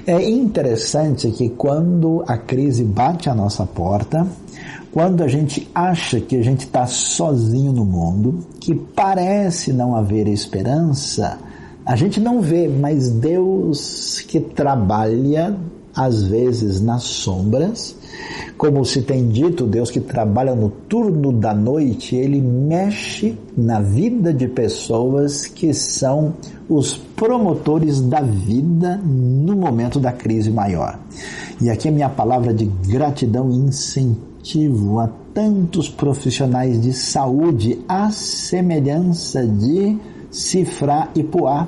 É 0.07 0.27
interessante 0.27 1.31
que 1.31 1.51
quando 1.51 2.25
a 2.27 2.39
crise 2.39 2.83
bate 2.83 3.29
à 3.29 3.35
nossa 3.35 3.67
porta, 3.67 4.27
quando 4.93 5.23
a 5.23 5.29
gente 5.29 5.69
acha 5.75 6.21
que 6.21 6.37
a 6.37 6.43
gente 6.43 6.61
está 6.61 6.87
sozinho 6.87 7.73
no 7.73 7.85
mundo, 7.85 8.47
que 8.61 8.75
parece 8.75 9.73
não 9.73 9.95
haver 9.95 10.27
esperança, 10.29 11.39
a 11.85 11.97
gente 11.97 12.21
não 12.21 12.41
vê, 12.41 12.69
mas 12.69 13.09
Deus 13.11 14.21
que 14.27 14.41
trabalha 14.41 15.57
às 15.95 16.23
vezes 16.23 16.81
nas 16.81 17.03
sombras, 17.03 17.97
como 18.57 18.85
se 18.85 19.03
tem 19.03 19.29
dito, 19.29 19.67
Deus 19.67 19.91
que 19.91 19.99
trabalha 19.99 20.55
no 20.55 20.71
turno 20.71 21.33
da 21.33 21.53
noite, 21.53 22.15
ele 22.15 22.41
mexe 22.41 23.37
na 23.57 23.81
vida 23.81 24.33
de 24.33 24.47
pessoas 24.47 25.47
que 25.47 25.75
são 25.75 26.35
os 26.69 26.97
promotores 26.97 28.01
da 28.01 28.21
vida 28.21 28.97
no 28.97 29.57
momento 29.57 29.99
da 29.99 30.13
crise 30.13 30.51
maior. 30.51 30.99
E 31.61 31.69
aqui 31.71 31.89
a 31.89 31.93
minha 31.93 32.09
palavra 32.09 32.55
de 32.55 32.67
gratidão 32.67 33.51
e 33.51 33.57
incentivo 33.57 35.01
a 35.01 35.09
tantos 35.35 35.89
profissionais 35.89 36.81
de 36.81 36.93
saúde, 36.93 37.81
à 37.89 38.11
semelhança 38.11 39.45
de 39.45 39.99
Cifra 40.31 41.09
e 41.17 41.25
Poá. 41.25 41.67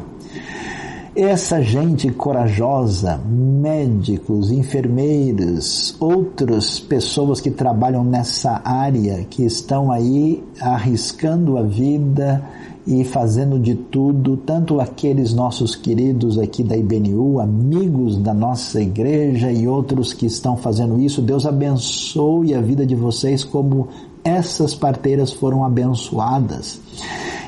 Essa 1.17 1.61
gente 1.61 2.09
corajosa, 2.13 3.21
médicos, 3.29 4.53
enfermeiros, 4.53 5.97
outras 5.99 6.79
pessoas 6.79 7.41
que 7.41 7.51
trabalham 7.51 8.05
nessa 8.05 8.63
área, 8.65 9.25
que 9.29 9.45
estão 9.45 9.91
aí 9.91 10.41
arriscando 10.61 11.59
a 11.59 11.63
vida, 11.63 12.45
e 12.87 13.05
fazendo 13.05 13.59
de 13.59 13.75
tudo, 13.75 14.37
tanto 14.37 14.81
aqueles 14.81 15.33
nossos 15.35 15.75
queridos 15.75 16.39
aqui 16.39 16.63
da 16.63 16.77
IBNU, 16.77 17.41
amigos 17.41 18.17
da 18.17 18.33
nossa 18.33 18.81
igreja 18.81 19.53
e 19.53 19.69
outros 19.69 20.13
que 20.13 20.27
estão 20.27 20.57
fazendo 20.57 20.99
isso, 20.99 21.21
Deus 21.21 21.45
abençoe 21.47 22.55
a 22.55 22.61
vida 22.61 22.87
de 22.87 22.95
vocês 22.95 23.45
como 23.45 23.89
essas 24.25 24.75
parteiras 24.75 25.33
foram 25.33 25.65
abençoadas. 25.65 26.81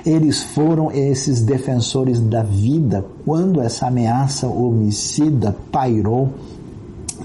Eles 0.05 0.43
foram 0.43 0.91
esses 0.91 1.41
defensores 1.41 2.19
da 2.21 2.43
vida 2.43 3.05
quando 3.25 3.61
essa 3.61 3.87
ameaça 3.87 4.49
homicida 4.49 5.57
pairou 5.71 6.31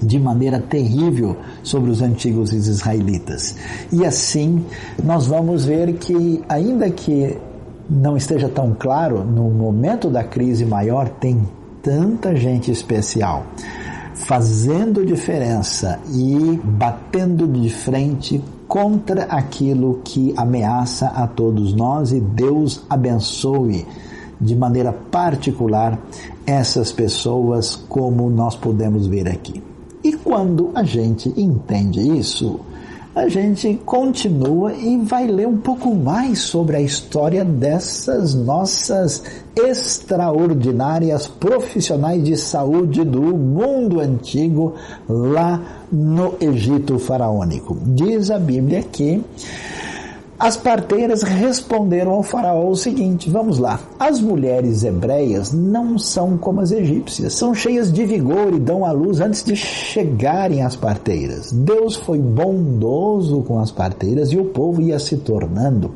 de 0.00 0.18
maneira 0.18 0.60
terrível 0.60 1.36
sobre 1.62 1.90
os 1.90 2.00
antigos 2.00 2.52
israelitas. 2.52 3.56
E 3.92 4.04
assim, 4.04 4.64
nós 5.02 5.26
vamos 5.26 5.64
ver 5.64 5.94
que, 5.94 6.40
ainda 6.48 6.88
que 6.88 7.36
não 7.88 8.16
esteja 8.16 8.48
tão 8.48 8.74
claro, 8.78 9.24
no 9.24 9.50
momento 9.50 10.10
da 10.10 10.22
crise 10.22 10.64
maior 10.64 11.08
tem 11.08 11.48
tanta 11.82 12.36
gente 12.36 12.70
especial 12.70 13.44
fazendo 14.28 15.06
diferença 15.06 15.98
e 16.12 16.60
batendo 16.62 17.46
de 17.46 17.70
frente 17.70 18.42
contra 18.66 19.24
aquilo 19.24 20.00
que 20.04 20.34
ameaça 20.36 21.06
a 21.06 21.26
todos 21.26 21.72
nós 21.72 22.12
e 22.12 22.20
Deus 22.20 22.82
abençoe 22.90 23.86
de 24.40 24.54
maneira 24.54 24.92
particular 24.92 25.98
essas 26.46 26.92
pessoas 26.92 27.74
como 27.74 28.28
nós 28.28 28.54
podemos 28.54 29.06
ver 29.06 29.28
aqui. 29.28 29.62
E 30.02 30.12
quando 30.12 30.70
a 30.74 30.82
gente 30.82 31.32
entende 31.36 32.00
isso, 32.18 32.60
a 33.18 33.28
gente 33.28 33.74
continua 33.84 34.72
e 34.72 34.96
vai 34.98 35.26
ler 35.26 35.48
um 35.48 35.56
pouco 35.56 35.92
mais 35.94 36.38
sobre 36.38 36.76
a 36.76 36.80
história 36.80 37.44
dessas 37.44 38.32
nossas 38.34 39.22
extraordinárias 39.56 41.26
profissionais 41.26 42.22
de 42.22 42.36
saúde 42.36 43.04
do 43.04 43.20
mundo 43.20 43.98
antigo 44.00 44.74
lá 45.08 45.60
no 45.90 46.34
Egito 46.40 46.96
faraônico. 46.98 47.76
Diz 47.86 48.30
a 48.30 48.38
Bíblia 48.38 48.82
que 48.82 49.20
As 50.38 50.56
parteiras 50.56 51.24
responderam 51.24 52.12
ao 52.12 52.22
faraó 52.22 52.68
o 52.68 52.76
seguinte: 52.76 53.28
vamos 53.28 53.58
lá, 53.58 53.80
as 53.98 54.20
mulheres 54.20 54.84
hebreias 54.84 55.52
não 55.52 55.98
são 55.98 56.38
como 56.38 56.60
as 56.60 56.70
egípcias, 56.70 57.34
são 57.34 57.52
cheias 57.52 57.92
de 57.92 58.04
vigor 58.04 58.54
e 58.54 58.60
dão 58.60 58.84
à 58.84 58.92
luz 58.92 59.20
antes 59.20 59.42
de 59.42 59.56
chegarem 59.56 60.62
às 60.62 60.76
parteiras. 60.76 61.50
Deus 61.50 61.96
foi 61.96 62.20
bondoso 62.20 63.42
com 63.42 63.58
as 63.58 63.72
parteiras 63.72 64.30
e 64.30 64.38
o 64.38 64.44
povo 64.44 64.80
ia 64.80 65.00
se 65.00 65.16
tornando 65.16 65.94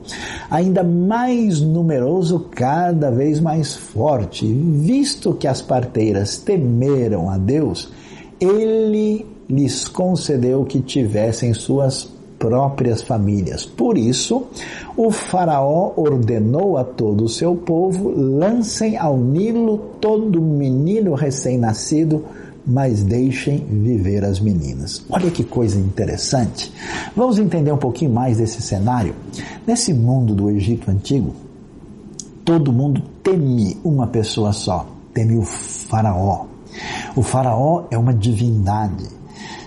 ainda 0.51 0.83
mais 0.83 1.61
numeroso, 1.61 2.47
cada 2.51 3.13
vez 3.13 3.39
mais 3.39 3.77
forte. 3.77 4.45
Visto 4.53 5.35
que 5.35 5.47
as 5.47 5.63
parteiras 5.63 6.37
temeram 6.37 7.31
a 7.31 7.39
Deus, 7.39 7.93
ele 8.41 9.25
lhes 9.49 9.87
concedeu 9.87 10.65
que 10.65 10.81
tivessem 10.81 11.55
suas 11.55 12.11
próprias 12.43 13.03
famílias. 13.03 13.65
Por 13.65 13.97
isso, 13.97 14.49
o 14.97 15.13
Faraó 15.13 15.93
ordenou 15.95 16.77
a 16.77 16.83
todo 16.83 17.23
o 17.23 17.29
seu 17.29 17.55
povo: 17.55 18.11
lancem 18.11 18.97
ao 18.97 19.17
Nilo 19.17 19.79
todo 20.01 20.43
menino 20.43 21.15
recém-nascido, 21.15 22.25
mas 22.67 23.05
deixem 23.05 23.59
viver 23.59 24.25
as 24.25 24.41
meninas. 24.41 25.05
Olha 25.09 25.31
que 25.31 25.45
coisa 25.45 25.79
interessante. 25.79 26.73
Vamos 27.15 27.39
entender 27.39 27.71
um 27.71 27.79
pouquinho 27.79 28.13
mais 28.13 28.39
desse 28.39 28.61
cenário. 28.61 29.15
Nesse 29.65 29.95
mundo 29.95 30.35
do 30.35 30.51
Egito 30.51 30.91
antigo, 30.91 31.33
todo 32.45 32.73
mundo 32.73 33.01
teme 33.23 33.77
uma 33.85 34.09
pessoa 34.09 34.53
só, 34.53 34.85
teme 35.15 35.37
o 35.37 35.43
Faraó. 35.43 36.47
O 37.15 37.23
Faraó 37.23 37.85
é 37.89 37.97
uma 37.97 38.13
divindade 38.13 39.22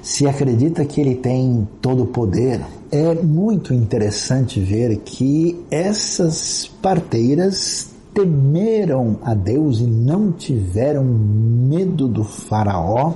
se 0.05 0.27
acredita 0.27 0.85
que 0.85 1.01
ele 1.01 1.15
tem 1.15 1.67
todo 1.81 2.03
o 2.03 2.05
poder. 2.05 2.61
É 2.91 3.15
muito 3.15 3.73
interessante 3.73 4.59
ver 4.59 4.97
que 4.97 5.59
essas 5.71 6.67
parteiras 6.79 7.89
temeram 8.13 9.17
a 9.23 9.33
Deus 9.33 9.79
e 9.79 9.87
não 9.87 10.31
tiveram 10.31 11.03
medo 11.03 12.07
do 12.07 12.23
Faraó 12.23 13.13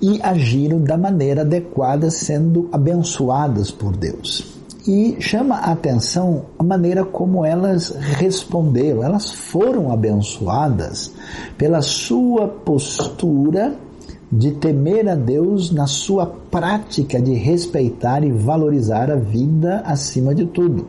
e 0.00 0.18
agiram 0.22 0.80
da 0.80 0.96
maneira 0.96 1.42
adequada, 1.42 2.10
sendo 2.10 2.70
abençoadas 2.72 3.70
por 3.70 3.94
Deus. 3.94 4.56
E 4.88 5.16
chama 5.20 5.56
a 5.56 5.72
atenção 5.72 6.46
a 6.58 6.62
maneira 6.62 7.04
como 7.04 7.44
elas 7.44 7.90
responderam. 7.90 9.02
Elas 9.02 9.30
foram 9.30 9.92
abençoadas 9.92 11.12
pela 11.58 11.82
sua 11.82 12.48
postura 12.48 13.76
de 14.30 14.52
temer 14.52 15.08
a 15.08 15.14
Deus 15.14 15.70
na 15.70 15.86
sua 15.86 16.26
prática 16.26 17.20
de 17.20 17.34
respeitar 17.34 18.24
e 18.24 18.32
valorizar 18.32 19.10
a 19.10 19.16
vida 19.16 19.82
acima 19.86 20.34
de 20.34 20.46
tudo. 20.46 20.86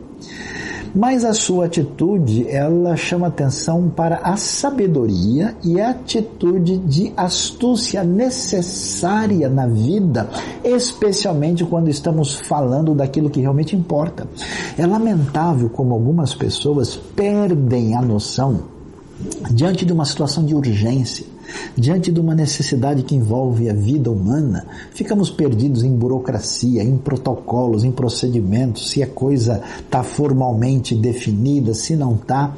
Mas 0.94 1.24
a 1.24 1.34
sua 1.34 1.66
atitude, 1.66 2.48
ela 2.48 2.96
chama 2.96 3.26
atenção 3.26 3.90
para 3.90 4.16
a 4.16 4.36
sabedoria 4.36 5.54
e 5.62 5.80
a 5.80 5.90
atitude 5.90 6.78
de 6.78 7.12
astúcia 7.16 8.02
necessária 8.02 9.48
na 9.50 9.66
vida, 9.66 10.28
especialmente 10.64 11.64
quando 11.64 11.88
estamos 11.88 12.34
falando 12.34 12.94
daquilo 12.94 13.28
que 13.28 13.40
realmente 13.40 13.76
importa. 13.76 14.26
É 14.78 14.86
lamentável 14.86 15.68
como 15.68 15.92
algumas 15.92 16.34
pessoas 16.34 16.96
perdem 16.96 17.94
a 17.94 18.00
noção 18.00 18.60
diante 19.50 19.84
de 19.84 19.92
uma 19.92 20.06
situação 20.06 20.44
de 20.44 20.54
urgência 20.54 21.26
Diante 21.76 22.10
de 22.10 22.20
uma 22.20 22.34
necessidade 22.34 23.02
que 23.02 23.14
envolve 23.14 23.68
a 23.68 23.72
vida 23.72 24.10
humana, 24.10 24.66
ficamos 24.92 25.30
perdidos 25.30 25.82
em 25.82 25.94
burocracia, 25.94 26.82
em 26.82 26.96
protocolos, 26.96 27.84
em 27.84 27.92
procedimentos, 27.92 28.90
se 28.90 29.02
a 29.02 29.06
coisa 29.06 29.62
está 29.78 30.02
formalmente 30.02 30.94
definida, 30.94 31.74
se 31.74 31.96
não 31.96 32.14
está. 32.14 32.54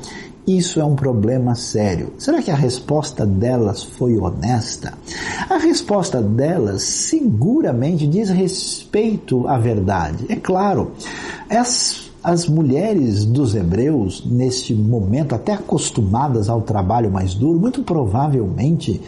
Isso 0.47 0.81
é 0.81 0.85
um 0.85 0.97
problema 0.97 1.55
sério. 1.55 2.13
Será 2.19 2.43
que 2.43 2.51
a 2.51 2.57
resposta 2.57 3.25
delas 3.27 3.83
foi 3.83 4.19
honesta? 4.19 4.95
A 5.49 5.59
resposta 5.59 6.21
delas 6.21 6.83
seguramente 6.83 8.07
diz 8.07 8.31
respeito 8.31 9.47
à 9.47 9.59
verdade. 9.59 10.27
É 10.29 10.37
claro, 10.37 10.93
as 11.49 12.10
as 12.23 12.47
mulheres 12.47 13.25
dos 13.25 13.55
hebreus, 13.55 14.23
neste 14.27 14.75
momento, 14.75 15.35
até 15.35 15.55
acostumadas 15.55 16.49
ao 16.49 16.61
trabalho 16.61 17.11
mais 17.11 17.35
duro, 17.35 17.59
muito 17.59 17.83
provavelmente, 17.83 19.01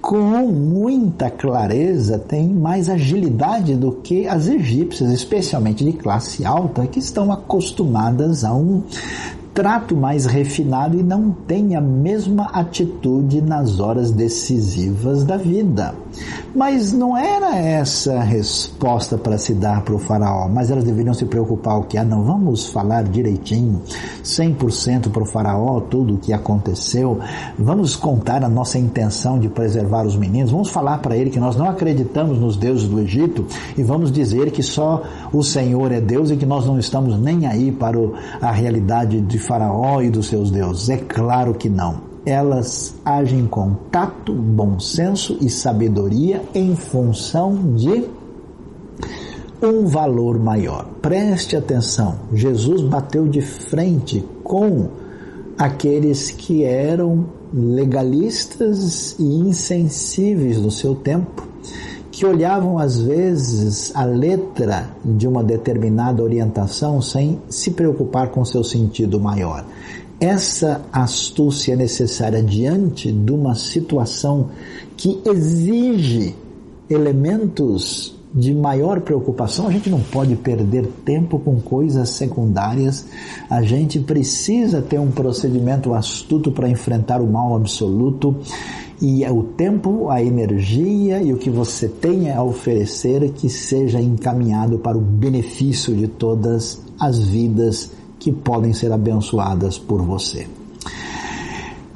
com 0.00 0.46
muita 0.46 1.30
clareza, 1.30 2.18
têm 2.18 2.48
mais 2.48 2.88
agilidade 2.88 3.74
do 3.74 3.92
que 3.92 4.26
as 4.26 4.46
egípcias, 4.46 5.10
especialmente 5.10 5.84
de 5.84 5.92
classe 5.92 6.44
alta, 6.44 6.86
que 6.86 6.98
estão 6.98 7.32
acostumadas 7.32 8.44
a 8.44 8.54
um 8.54 8.82
trato 9.52 9.96
mais 9.96 10.26
refinado 10.26 10.98
e 10.98 11.02
não 11.02 11.30
tem 11.30 11.74
a 11.74 11.80
mesma 11.80 12.44
atitude 12.52 13.42
nas 13.42 13.80
horas 13.80 14.10
decisivas 14.10 15.24
da 15.24 15.36
vida. 15.36 15.94
Mas 16.54 16.92
não 16.92 17.16
era 17.16 17.56
essa 17.56 18.14
a 18.14 18.22
resposta 18.22 19.16
para 19.16 19.38
se 19.38 19.54
dar 19.54 19.82
para 19.82 19.94
o 19.94 19.98
faraó, 19.98 20.48
mas 20.48 20.70
elas 20.70 20.82
deveriam 20.82 21.14
se 21.14 21.24
preocupar 21.24 21.78
o 21.78 21.84
que? 21.84 21.96
Ah, 21.96 22.04
não, 22.04 22.24
vamos 22.24 22.66
falar 22.66 23.04
direitinho, 23.04 23.80
100% 24.24 25.10
para 25.10 25.22
o 25.22 25.26
faraó, 25.26 25.80
tudo 25.80 26.14
o 26.14 26.18
que 26.18 26.32
aconteceu, 26.32 27.20
vamos 27.56 27.94
contar 27.94 28.42
a 28.42 28.48
nossa 28.48 28.78
intenção 28.78 29.38
de 29.38 29.48
preservar 29.48 30.04
os 30.04 30.16
meninos, 30.16 30.50
vamos 30.50 30.70
falar 30.70 30.98
para 30.98 31.16
ele 31.16 31.30
que 31.30 31.38
nós 31.38 31.54
não 31.54 31.68
acreditamos 31.68 32.38
nos 32.38 32.56
deuses 32.56 32.88
do 32.88 32.98
Egito 32.98 33.46
e 33.78 33.82
vamos 33.84 34.10
dizer 34.10 34.50
que 34.50 34.62
só 34.62 35.02
o 35.32 35.44
Senhor 35.44 35.92
é 35.92 36.00
Deus 36.00 36.30
e 36.30 36.36
que 36.36 36.46
nós 36.46 36.66
não 36.66 36.78
estamos 36.78 37.16
nem 37.18 37.46
aí 37.46 37.70
para 37.70 37.96
a 38.40 38.50
realidade 38.50 39.20
de 39.20 39.38
Faraó 39.38 40.02
e 40.02 40.10
dos 40.10 40.26
seus 40.26 40.50
deuses. 40.50 40.88
É 40.88 40.96
claro 40.96 41.54
que 41.54 41.68
não 41.68 42.09
elas 42.24 42.94
agem 43.04 43.46
com 43.46 43.74
tato, 43.90 44.32
bom 44.32 44.78
senso 44.78 45.38
e 45.40 45.48
sabedoria 45.48 46.42
em 46.54 46.76
função 46.76 47.74
de 47.74 48.04
um 49.62 49.86
valor 49.86 50.38
maior. 50.38 50.86
Preste 51.02 51.56
atenção, 51.56 52.16
Jesus 52.32 52.82
bateu 52.82 53.28
de 53.28 53.40
frente 53.40 54.24
com 54.42 54.88
aqueles 55.58 56.30
que 56.30 56.64
eram 56.64 57.26
legalistas 57.52 59.16
e 59.18 59.24
insensíveis 59.24 60.58
no 60.58 60.70
seu 60.70 60.94
tempo, 60.94 61.46
que 62.10 62.24
olhavam 62.24 62.78
às 62.78 63.00
vezes 63.00 63.94
a 63.94 64.04
letra 64.04 64.90
de 65.04 65.26
uma 65.26 65.42
determinada 65.42 66.22
orientação 66.22 67.00
sem 67.00 67.40
se 67.48 67.70
preocupar 67.70 68.28
com 68.28 68.44
seu 68.44 68.64
sentido 68.64 69.20
maior 69.20 69.64
essa 70.20 70.82
astúcia 70.92 71.74
necessária 71.74 72.42
diante 72.42 73.10
de 73.10 73.32
uma 73.32 73.54
situação 73.54 74.50
que 74.96 75.18
exige 75.24 76.36
elementos 76.90 78.14
de 78.32 78.54
maior 78.54 79.00
preocupação, 79.00 79.66
a 79.66 79.72
gente 79.72 79.90
não 79.90 80.00
pode 80.00 80.36
perder 80.36 80.86
tempo 81.04 81.38
com 81.38 81.60
coisas 81.60 82.10
secundárias, 82.10 83.06
a 83.48 83.62
gente 83.62 83.98
precisa 83.98 84.80
ter 84.80 85.00
um 85.00 85.10
procedimento 85.10 85.94
astuto 85.94 86.52
para 86.52 86.68
enfrentar 86.68 87.20
o 87.20 87.26
mal 87.26 87.56
absoluto. 87.56 88.36
E 89.02 89.24
o 89.26 89.42
tempo, 89.42 90.10
a 90.10 90.22
energia 90.22 91.22
e 91.22 91.32
o 91.32 91.38
que 91.38 91.48
você 91.48 91.88
tenha 91.88 92.36
a 92.36 92.42
oferecer 92.42 93.30
que 93.30 93.48
seja 93.48 93.98
encaminhado 93.98 94.78
para 94.78 94.98
o 94.98 95.00
benefício 95.00 95.96
de 95.96 96.06
todas 96.06 96.82
as 96.98 97.18
vidas 97.18 97.90
que 98.20 98.30
podem 98.30 98.72
ser 98.72 98.92
abençoadas 98.92 99.78
por 99.78 100.02
você. 100.02 100.46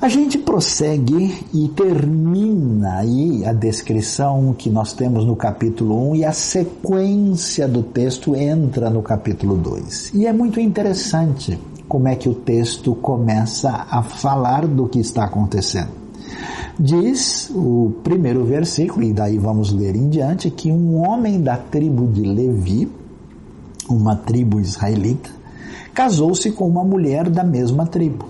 A 0.00 0.08
gente 0.08 0.36
prossegue 0.36 1.46
e 1.54 1.68
termina 1.68 2.98
aí 2.98 3.44
a 3.46 3.52
descrição 3.52 4.52
que 4.52 4.68
nós 4.68 4.92
temos 4.92 5.24
no 5.24 5.34
capítulo 5.36 6.10
1 6.10 6.16
e 6.16 6.24
a 6.24 6.32
sequência 6.32 7.66
do 7.66 7.82
texto 7.82 8.34
entra 8.34 8.90
no 8.90 9.02
capítulo 9.02 9.56
2. 9.56 10.12
E 10.14 10.26
é 10.26 10.32
muito 10.32 10.60
interessante 10.60 11.58
como 11.88 12.08
é 12.08 12.16
que 12.16 12.28
o 12.28 12.34
texto 12.34 12.94
começa 12.94 13.86
a 13.88 14.02
falar 14.02 14.66
do 14.66 14.88
que 14.88 14.98
está 14.98 15.24
acontecendo. 15.24 15.88
Diz 16.78 17.50
o 17.54 17.92
primeiro 18.02 18.44
versículo, 18.44 19.04
e 19.04 19.12
daí 19.12 19.38
vamos 19.38 19.72
ler 19.72 19.94
em 19.94 20.08
diante, 20.08 20.50
que 20.50 20.72
um 20.72 20.96
homem 20.96 21.40
da 21.40 21.56
tribo 21.56 22.06
de 22.08 22.22
Levi, 22.22 22.90
uma 23.88 24.16
tribo 24.16 24.60
israelita, 24.60 25.30
casou-se 25.94 26.50
com 26.50 26.66
uma 26.66 26.82
mulher 26.82 27.30
da 27.30 27.44
mesma 27.44 27.86
tribo. 27.86 28.26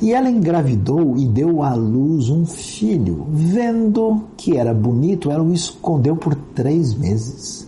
E 0.00 0.12
ela 0.12 0.30
engravidou 0.30 1.16
e 1.16 1.26
deu 1.26 1.62
à 1.62 1.74
luz 1.74 2.28
um 2.28 2.44
filho. 2.44 3.26
Vendo 3.30 4.24
que 4.36 4.56
era 4.56 4.74
bonito, 4.74 5.30
ela 5.30 5.42
o 5.42 5.54
escondeu 5.54 6.14
por 6.14 6.34
três 6.54 6.92
meses. 6.94 7.66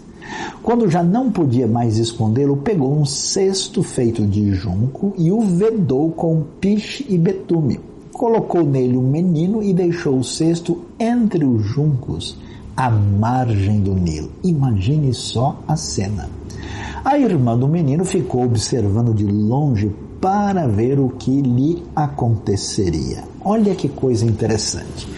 Quando 0.63 0.91
já 0.91 1.03
não 1.03 1.33
podia 1.33 1.67
mais 1.67 1.97
escondê-lo, 1.97 2.59
pegou 2.59 2.95
um 2.95 3.07
cesto 3.07 3.83
feito 3.83 4.27
de 4.27 4.53
junco 4.53 5.15
e 5.17 5.33
o 5.33 5.41
vedou 5.41 6.11
com 6.11 6.43
piche 6.61 7.07
e 7.09 7.17
betume. 7.17 7.81
Colocou 8.13 8.63
nele 8.63 8.99
um 8.99 9.09
menino 9.09 9.63
e 9.63 9.73
deixou 9.73 10.19
o 10.19 10.25
cesto 10.25 10.83
entre 11.01 11.47
os 11.47 11.63
juncos, 11.65 12.37
à 12.77 12.91
margem 12.91 13.81
do 13.81 13.95
Nilo. 13.95 14.31
Imagine 14.45 15.15
só 15.15 15.59
a 15.67 15.77
cena. 15.77 16.29
A 17.11 17.19
irmã 17.19 17.57
do 17.57 17.67
menino 17.67 18.05
ficou 18.05 18.45
observando 18.45 19.15
de 19.15 19.25
longe 19.25 19.91
para 20.21 20.69
ver 20.69 21.01
o 21.01 21.09
que 21.09 21.41
lhe 21.41 21.83
aconteceria. 21.97 23.25
Olha 23.43 23.75
que 23.75 23.89
coisa 23.89 24.27
interessante. 24.27 25.09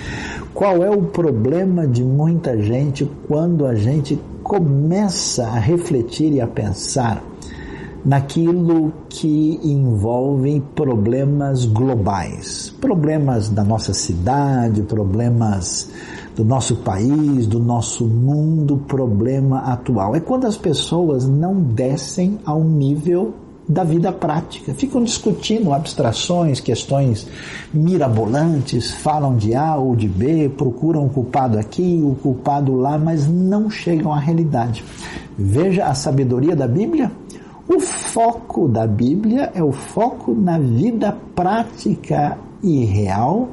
Qual 0.55 0.85
é 0.85 0.89
o 0.89 1.03
problema 1.03 1.89
de 1.89 2.05
muita 2.05 2.57
gente 2.63 3.11
quando 3.27 3.67
a 3.67 3.75
gente 3.75 4.17
começa 4.41 5.49
a 5.49 5.59
refletir 5.59 6.33
e 6.33 6.41
a 6.41 6.47
pensar 6.47 7.25
naquilo 8.05 8.93
que 9.09 9.59
envolve 9.61 10.63
problemas 10.77 11.65
globais, 11.65 12.73
problemas 12.81 13.49
da 13.49 13.65
nossa 13.65 13.93
cidade, 13.93 14.83
problemas 14.83 15.91
do 16.37 16.45
nosso 16.45 16.77
país, 16.77 17.47
do 17.47 17.59
nosso 17.59 18.07
mundo, 18.07 18.77
problema 18.87 19.61
atual. 19.61 20.15
É 20.15 20.21
quando 20.21 20.47
as 20.47 20.57
pessoas 20.57 21.29
não 21.29 21.55
descem 21.55 22.39
ao 22.45 22.63
nível 22.63 23.35
da 23.71 23.85
vida 23.85 24.11
prática. 24.11 24.75
Ficam 24.75 25.05
discutindo 25.05 25.73
abstrações, 25.73 26.59
questões 26.59 27.29
mirabolantes, 27.73 28.91
falam 28.91 29.37
de 29.37 29.55
A 29.55 29.77
ou 29.77 29.95
de 29.95 30.09
B, 30.09 30.49
procuram 30.49 31.07
o 31.07 31.09
culpado 31.09 31.57
aqui, 31.57 32.01
o 32.03 32.17
culpado 32.17 32.75
lá, 32.75 32.99
mas 32.99 33.29
não 33.29 33.71
chegam 33.71 34.13
à 34.13 34.19
realidade. 34.19 34.85
Veja 35.39 35.87
a 35.87 35.95
sabedoria 35.95 36.57
da 36.57 36.67
Bíblia. 36.67 37.13
O 37.69 37.79
foco 37.79 38.67
da 38.67 38.85
Bíblia 38.89 39.53
é 39.55 39.63
o 39.63 39.71
foco 39.71 40.35
na 40.35 40.59
vida 40.59 41.17
prática 41.37 42.37
e 42.61 42.85
real 42.85 43.49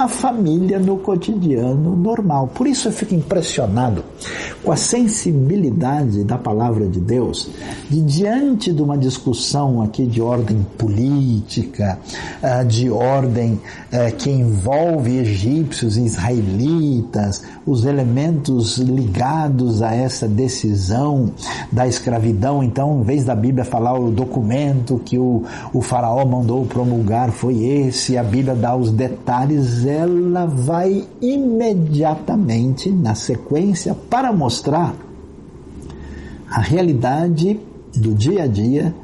a 0.00 0.08
família 0.08 0.78
no 0.78 0.96
cotidiano 0.96 1.94
normal. 1.94 2.48
Por 2.54 2.66
isso 2.66 2.88
eu 2.88 2.92
fico 2.92 3.14
impressionado 3.14 4.02
com 4.64 4.72
a 4.72 4.76
sensibilidade 4.76 6.24
da 6.24 6.38
palavra 6.38 6.86
de 6.86 6.98
Deus, 6.98 7.50
de 7.88 8.00
diante 8.00 8.72
de 8.72 8.82
uma 8.82 8.96
discussão 8.96 9.82
aqui 9.82 10.06
de 10.06 10.22
ordem 10.22 10.64
política, 10.78 11.98
ah, 12.42 12.62
de 12.62 12.90
ordem 12.90 13.60
eh, 13.92 14.10
que 14.10 14.30
envolve 14.30 15.18
egípcios 15.18 15.98
e 15.98 16.04
israelitas, 16.04 17.42
os 17.66 17.84
elementos 17.84 18.78
ligados 18.78 19.82
a 19.82 19.94
essa 19.94 20.26
decisão 20.26 21.30
da 21.70 21.86
escravidão. 21.86 22.62
Então, 22.62 23.00
em 23.00 23.02
vez 23.02 23.24
da 23.24 23.34
Bíblia 23.34 23.64
falar 23.66 23.98
o 23.98 24.10
documento 24.10 25.00
que 25.04 25.18
o, 25.18 25.42
o 25.74 25.82
faraó 25.82 26.24
mandou 26.24 26.64
promulgar 26.64 27.30
foi 27.32 27.64
esse, 27.64 28.16
a 28.16 28.22
Bíblia 28.22 28.54
dá 28.54 28.74
os 28.74 28.90
detalhes 28.90 29.84
ela 29.90 30.46
vai 30.46 31.04
imediatamente 31.20 32.90
na 32.90 33.14
sequência 33.14 33.94
para 33.94 34.32
mostrar 34.32 34.94
a 36.48 36.60
realidade 36.60 37.58
do 37.94 38.14
dia 38.14 38.44
a 38.44 38.46
dia 38.46 38.94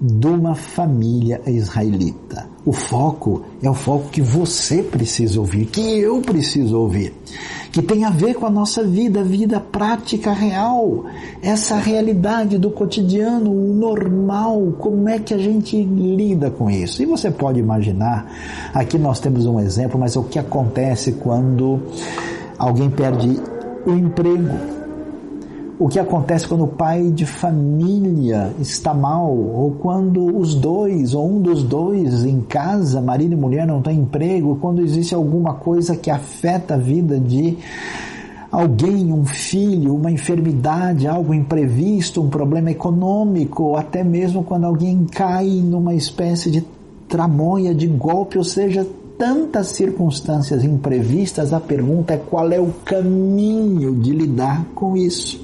de 0.00 0.26
uma 0.26 0.54
família 0.54 1.40
israelita. 1.46 2.48
O 2.64 2.72
foco 2.72 3.44
é 3.62 3.70
o 3.70 3.74
foco 3.74 4.08
que 4.10 4.20
você 4.20 4.82
precisa 4.82 5.38
ouvir, 5.40 5.66
que 5.66 5.80
eu 5.80 6.20
preciso 6.20 6.76
ouvir, 6.78 7.12
que 7.72 7.80
tem 7.80 8.04
a 8.04 8.10
ver 8.10 8.34
com 8.34 8.44
a 8.44 8.50
nossa 8.50 8.84
vida, 8.84 9.24
vida 9.24 9.58
prática 9.58 10.30
real, 10.30 11.06
essa 11.40 11.76
realidade 11.76 12.58
do 12.58 12.70
cotidiano, 12.70 13.50
o 13.50 13.74
normal, 13.74 14.74
como 14.78 15.08
é 15.08 15.18
que 15.18 15.32
a 15.32 15.38
gente 15.38 15.82
lida 15.82 16.50
com 16.50 16.70
isso. 16.70 17.02
E 17.02 17.06
você 17.06 17.30
pode 17.30 17.58
imaginar, 17.58 18.30
aqui 18.74 18.98
nós 18.98 19.18
temos 19.20 19.46
um 19.46 19.58
exemplo, 19.58 19.98
mas 19.98 20.16
o 20.16 20.22
que 20.22 20.38
acontece 20.38 21.12
quando 21.12 21.80
alguém 22.58 22.90
perde 22.90 23.40
o 23.86 23.92
emprego, 23.92 24.81
o 25.82 25.88
que 25.88 25.98
acontece 25.98 26.46
quando 26.46 26.62
o 26.62 26.68
pai 26.68 27.10
de 27.10 27.26
família 27.26 28.54
está 28.60 28.94
mal, 28.94 29.36
ou 29.36 29.72
quando 29.72 30.38
os 30.38 30.54
dois, 30.54 31.12
ou 31.12 31.28
um 31.28 31.40
dos 31.40 31.64
dois 31.64 32.24
em 32.24 32.40
casa, 32.40 33.00
marido 33.00 33.32
e 33.32 33.36
mulher, 33.36 33.66
não 33.66 33.82
tem 33.82 33.98
emprego, 33.98 34.58
quando 34.60 34.80
existe 34.80 35.12
alguma 35.12 35.54
coisa 35.54 35.96
que 35.96 36.08
afeta 36.08 36.74
a 36.74 36.78
vida 36.78 37.18
de 37.18 37.58
alguém, 38.48 39.12
um 39.12 39.24
filho, 39.24 39.96
uma 39.96 40.12
enfermidade, 40.12 41.08
algo 41.08 41.34
imprevisto, 41.34 42.22
um 42.22 42.28
problema 42.28 42.70
econômico, 42.70 43.64
ou 43.64 43.76
até 43.76 44.04
mesmo 44.04 44.44
quando 44.44 44.66
alguém 44.66 45.04
cai 45.04 45.48
numa 45.48 45.96
espécie 45.96 46.48
de 46.48 46.64
tramóia, 47.08 47.74
de 47.74 47.88
golpe, 47.88 48.38
ou 48.38 48.44
seja, 48.44 48.86
tantas 49.22 49.68
circunstâncias 49.68 50.64
imprevistas, 50.64 51.52
a 51.52 51.60
pergunta 51.60 52.14
é 52.14 52.16
qual 52.16 52.50
é 52.50 52.58
o 52.58 52.72
caminho 52.84 53.94
de 53.94 54.10
lidar 54.10 54.66
com 54.74 54.96
isso. 54.96 55.40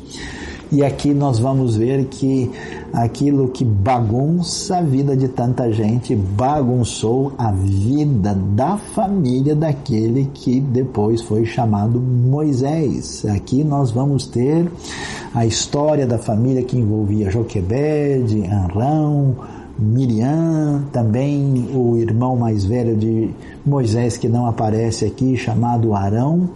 E 0.73 0.83
aqui 0.83 1.15
nós 1.15 1.39
vamos 1.39 1.77
ver 1.77 2.07
que 2.07 2.51
aquilo 2.93 3.47
que 3.51 3.65
bagunça 3.65 4.79
a 4.79 4.83
vida 4.83 5.17
de 5.17 5.29
tanta 5.29 5.71
gente 5.71 6.17
bagunçou 6.17 7.33
a 7.39 7.53
vida 7.53 8.35
da 8.35 8.77
família 8.77 9.55
daquele 9.55 10.29
que 10.35 10.61
depois 10.61 11.23
foi 11.23 11.47
chamado 11.47 12.01
Moisés. 12.01 13.25
Aqui 13.27 13.63
nós 13.63 13.93
vamos 13.93 14.27
ter 14.27 14.69
a 15.33 15.47
história 15.47 16.05
da 16.05 16.19
família 16.19 16.65
que 16.65 16.77
envolvia 16.77 17.31
Joquebede, 17.31 18.45
Anrão, 18.45 19.37
Miriam, 19.79 20.85
também 20.93 21.71
o 21.73 21.97
irmão 21.97 22.37
mais 22.37 22.65
velho 22.65 22.97
de 22.97 23.31
Moisés 23.65 24.17
que 24.17 24.29
não 24.29 24.47
aparece 24.47 25.05
aqui, 25.05 25.37
chamado 25.37 25.95
Arão. 25.95 26.51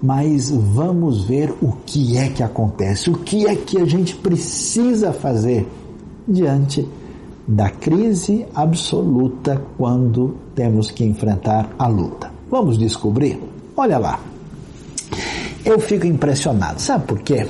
Mas 0.00 0.50
vamos 0.50 1.24
ver 1.24 1.52
o 1.60 1.72
que 1.84 2.16
é 2.16 2.28
que 2.28 2.42
acontece, 2.42 3.10
o 3.10 3.14
que 3.14 3.48
é 3.48 3.56
que 3.56 3.78
a 3.80 3.84
gente 3.84 4.14
precisa 4.14 5.12
fazer 5.12 5.66
diante 6.26 6.88
da 7.48 7.68
crise 7.68 8.46
absoluta 8.54 9.60
quando 9.76 10.36
temos 10.54 10.90
que 10.90 11.02
enfrentar 11.02 11.74
a 11.76 11.88
luta. 11.88 12.30
Vamos 12.48 12.78
descobrir? 12.78 13.40
Olha 13.76 13.98
lá. 13.98 14.20
Eu 15.64 15.80
fico 15.80 16.06
impressionado. 16.06 16.80
Sabe 16.80 17.06
por 17.06 17.18
quê? 17.20 17.46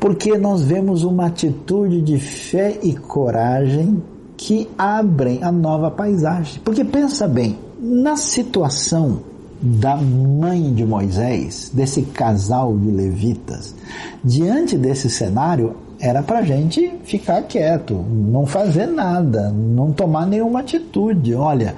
Porque 0.00 0.36
nós 0.36 0.62
vemos 0.62 1.04
uma 1.04 1.26
atitude 1.26 2.02
de 2.02 2.18
fé 2.18 2.78
e 2.82 2.94
coragem 2.96 4.02
que 4.40 4.66
abrem 4.78 5.44
a 5.44 5.52
nova 5.52 5.90
paisagem. 5.90 6.62
Porque 6.64 6.82
pensa 6.82 7.28
bem, 7.28 7.58
na 7.78 8.16
situação 8.16 9.20
da 9.60 9.96
mãe 9.96 10.72
de 10.72 10.82
Moisés, 10.82 11.70
desse 11.74 12.00
casal 12.00 12.74
de 12.74 12.90
levitas, 12.90 13.74
diante 14.24 14.78
desse 14.78 15.10
cenário, 15.10 15.76
era 16.00 16.22
para 16.22 16.40
gente 16.40 16.90
ficar 17.04 17.42
quieto, 17.42 17.94
não 17.94 18.46
fazer 18.46 18.86
nada, 18.86 19.50
não 19.50 19.92
tomar 19.92 20.26
nenhuma 20.26 20.60
atitude. 20.60 21.34
Olha, 21.34 21.74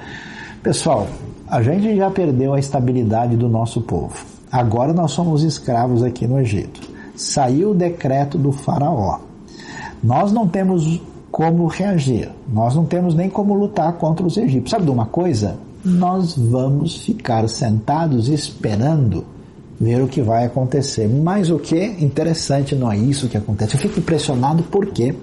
pessoal, 0.62 1.08
a 1.48 1.60
gente 1.64 1.96
já 1.96 2.12
perdeu 2.12 2.54
a 2.54 2.60
estabilidade 2.60 3.36
do 3.36 3.48
nosso 3.48 3.80
povo. 3.80 4.24
Agora 4.52 4.92
nós 4.92 5.10
somos 5.10 5.42
escravos 5.42 6.04
aqui 6.04 6.28
no 6.28 6.38
Egito. 6.38 6.80
Saiu 7.16 7.72
o 7.72 7.74
decreto 7.74 8.38
do 8.38 8.52
Faraó. 8.52 9.18
Nós 10.00 10.30
não 10.30 10.46
temos 10.46 11.00
como 11.32 11.66
reagir. 11.66 12.30
Nós 12.52 12.76
não 12.76 12.84
temos 12.84 13.14
nem 13.14 13.30
como 13.30 13.54
lutar 13.54 13.94
contra 13.94 14.24
os 14.24 14.36
egípcios. 14.36 14.70
Sabe 14.70 14.84
de 14.84 14.90
uma 14.90 15.06
coisa? 15.06 15.56
Nós 15.82 16.36
vamos 16.36 16.98
ficar 16.98 17.48
sentados 17.48 18.28
esperando 18.28 19.24
ver 19.80 20.02
o 20.02 20.06
que 20.06 20.20
vai 20.20 20.44
acontecer. 20.44 21.08
Mas 21.08 21.50
o 21.50 21.58
que 21.58 21.82
interessante 21.98 22.76
não 22.76 22.92
é 22.92 22.98
isso 22.98 23.28
que 23.28 23.38
acontece. 23.38 23.74
Eu 23.74 23.80
fico 23.80 23.98
impressionado 23.98 24.62
porque 24.64 25.14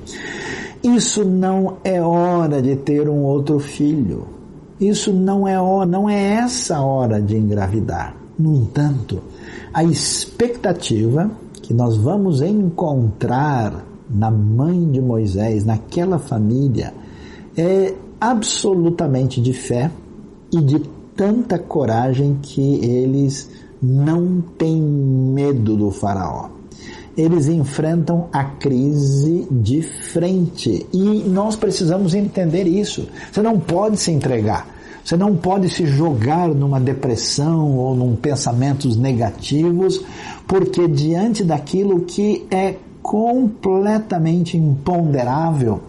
isso 0.84 1.24
não 1.24 1.78
é 1.84 2.02
hora 2.02 2.60
de 2.60 2.76
ter 2.76 3.08
um 3.08 3.22
outro 3.24 3.60
filho. 3.60 4.28
Isso 4.82 5.14
não 5.14 5.48
é 5.48 5.62
hora, 5.62 5.86
não 5.86 6.10
é 6.10 6.36
essa 6.36 6.82
hora 6.82 7.22
de 7.22 7.38
engravidar. 7.38 8.16
No 8.38 8.56
entanto, 8.56 9.22
a 9.72 9.84
expectativa 9.84 11.30
que 11.62 11.74
nós 11.74 11.98
vamos 11.98 12.42
encontrar 12.42 13.86
na 14.10 14.32
mãe 14.32 14.90
de 14.90 15.00
Moisés, 15.02 15.64
naquela 15.64 16.18
família, 16.18 16.94
é 17.56 17.94
absolutamente 18.20 19.40
de 19.40 19.54
fé 19.54 19.92
e 20.52 20.60
de 20.62 20.80
tanta 21.16 21.60
coragem 21.60 22.40
que 22.42 22.76
eles 22.84 23.50
não 23.82 24.42
têm 24.58 24.82
medo 24.82 25.76
do 25.76 25.92
Faraó. 25.92 26.50
Eles 27.18 27.48
enfrentam 27.48 28.30
a 28.32 28.44
crise 28.46 29.46
de 29.52 29.82
frente 29.82 30.88
e 30.94 31.24
nós 31.28 31.56
precisamos 31.56 32.14
entender 32.14 32.66
isso. 32.66 33.08
Você 33.32 33.42
não 33.42 33.60
pode 33.60 33.98
se 33.98 34.12
entregar. 34.12 34.68
Você 35.04 35.18
não 35.18 35.36
pode 35.36 35.70
se 35.70 35.86
jogar 35.86 36.50
numa 36.50 36.80
depressão 36.80 37.76
ou 37.78 37.96
num 37.96 38.16
pensamentos 38.16 38.96
negativos, 38.96 40.02
porque 40.48 40.88
diante 40.88 41.44
daquilo 41.44 42.02
que 42.02 42.46
é 42.52 42.76
completamente 43.10 44.56
imponderável, 44.56 45.82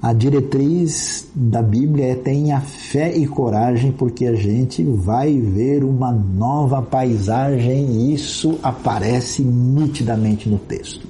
a 0.00 0.12
diretriz 0.12 1.26
da 1.34 1.60
Bíblia 1.60 2.12
é 2.12 2.14
tenha 2.14 2.60
fé 2.60 3.16
e 3.16 3.26
coragem, 3.26 3.90
porque 3.90 4.26
a 4.26 4.34
gente 4.36 4.84
vai 4.84 5.40
ver 5.40 5.82
uma 5.82 6.12
nova 6.12 6.80
paisagem 6.80 7.86
e 7.86 8.14
isso 8.14 8.60
aparece 8.62 9.42
nitidamente 9.42 10.48
no 10.48 10.56
texto. 10.56 11.04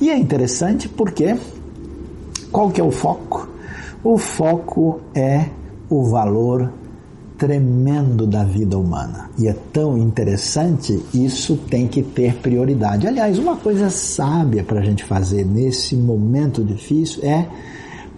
E 0.00 0.10
é 0.10 0.18
interessante 0.18 0.88
porque 0.88 1.36
Qual 2.50 2.68
que 2.72 2.80
é 2.80 2.84
o 2.84 2.90
foco? 2.90 3.48
O 4.02 4.18
foco 4.18 5.00
é 5.14 5.46
o 5.88 6.02
valor 6.10 6.72
tremendo 7.42 8.24
da 8.24 8.44
vida 8.44 8.78
humana. 8.78 9.28
E 9.36 9.48
é 9.48 9.52
tão 9.72 9.98
interessante, 9.98 11.02
isso 11.12 11.56
tem 11.56 11.88
que 11.88 12.00
ter 12.00 12.36
prioridade. 12.36 13.08
Aliás, 13.08 13.36
uma 13.36 13.56
coisa 13.56 13.90
sábia 13.90 14.62
para 14.62 14.78
a 14.78 14.84
gente 14.84 15.02
fazer 15.02 15.44
nesse 15.44 15.96
momento 15.96 16.62
difícil 16.62 17.24
é 17.24 17.48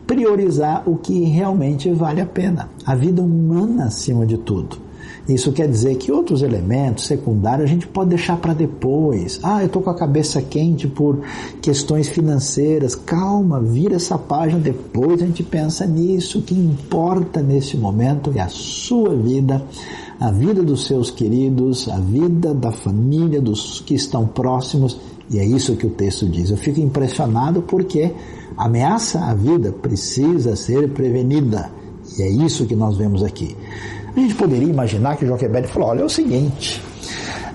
priorizar 0.07 0.83
o 0.87 0.99
que 0.99 1.25
realmente 1.25 1.91
vale 1.91 2.21
a 2.21 2.27
pena. 2.27 2.69
A 2.85 2.95
vida 2.95 3.23
humana 3.23 3.87
acima 3.87 4.27
de 4.27 4.37
tudo. 4.37 4.84
Isso 5.29 5.53
quer 5.53 5.67
dizer 5.67 5.97
que 5.97 6.13
outros 6.13 6.43
elementos 6.43 7.07
secundários 7.07 7.65
a 7.65 7.73
gente 7.73 7.87
pode 7.87 8.11
deixar 8.11 8.37
para 8.37 8.53
depois. 8.53 9.41
Ah, 9.43 9.63
eu 9.63 9.67
estou 9.67 9.81
com 9.81 9.89
a 9.89 9.95
cabeça 9.95 10.43
quente 10.43 10.87
por 10.87 11.21
questões 11.63 12.09
financeiras. 12.09 12.95
Calma, 12.95 13.59
vira 13.59 13.97
essa 13.97 14.19
página, 14.19 14.61
depois 14.61 15.23
a 15.23 15.27
gente 15.27 15.43
pensa 15.43 15.87
nisso. 15.87 16.41
O 16.41 16.43
que 16.43 16.55
importa 16.55 17.41
nesse 17.41 17.77
momento 17.77 18.31
é 18.35 18.41
a 18.41 18.49
sua 18.49 19.15
vida, 19.15 19.65
a 20.21 20.31
vida 20.31 20.63
dos 20.63 20.85
seus 20.87 21.11
queridos, 21.11 21.89
a 21.89 21.99
vida 21.99 22.53
da 22.53 22.71
família, 22.71 23.41
dos 23.41 23.81
que 23.81 23.95
estão 23.95 24.27
próximos. 24.27 25.01
E 25.31 25.39
é 25.39 25.45
isso 25.45 25.75
que 25.77 25.87
o 25.87 25.91
texto 25.91 26.29
diz. 26.29 26.51
Eu 26.51 26.59
fico 26.59 26.81
impressionado 26.81 27.63
porque 27.63 28.13
ameaça 28.59 29.21
à 29.21 29.33
vida 29.33 29.73
precisa 29.73 30.55
ser 30.55 30.91
prevenida. 30.91 31.71
E 32.19 32.23
é 32.23 32.29
isso 32.29 32.67
que 32.67 32.77
nós 32.77 32.99
vemos 32.99 33.23
aqui. 33.23 33.57
A 34.17 34.21
gente 34.21 34.35
poderia 34.35 34.69
imaginar 34.69 35.17
que 35.17 35.27
Joquebed 35.27 35.69
falou: 35.69 35.89
olha, 35.89 36.03
é 36.03 36.05
o 36.05 36.09
seguinte. 36.09 36.81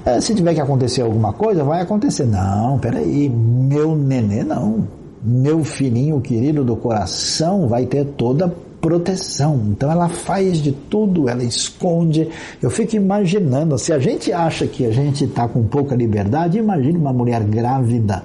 Eh, 0.05 0.21
se 0.21 0.33
tiver 0.33 0.53
que 0.53 0.61
acontecer 0.61 1.01
alguma 1.01 1.33
coisa, 1.33 1.63
vai 1.63 1.81
acontecer. 1.81 2.25
Não, 2.25 2.77
peraí, 2.79 3.29
meu 3.29 3.95
nenê 3.95 4.43
não. 4.43 4.87
Meu 5.23 5.63
filhinho 5.63 6.21
querido 6.21 6.63
do 6.63 6.75
coração 6.75 7.67
vai 7.67 7.85
ter 7.85 8.05
toda 8.05 8.53
proteção. 8.79 9.61
Então 9.69 9.91
ela 9.91 10.07
faz 10.07 10.61
de 10.61 10.71
tudo, 10.71 11.27
ela 11.27 11.43
esconde. 11.43 12.29
Eu 12.61 12.69
fico 12.69 12.95
imaginando, 12.95 13.77
se 13.77 13.91
a 13.91 13.99
gente 13.99 14.31
acha 14.31 14.65
que 14.65 14.85
a 14.85 14.91
gente 14.91 15.25
está 15.25 15.47
com 15.47 15.63
pouca 15.63 15.95
liberdade, 15.95 16.57
imagine 16.57 16.97
uma 16.97 17.13
mulher 17.13 17.43
grávida 17.43 18.23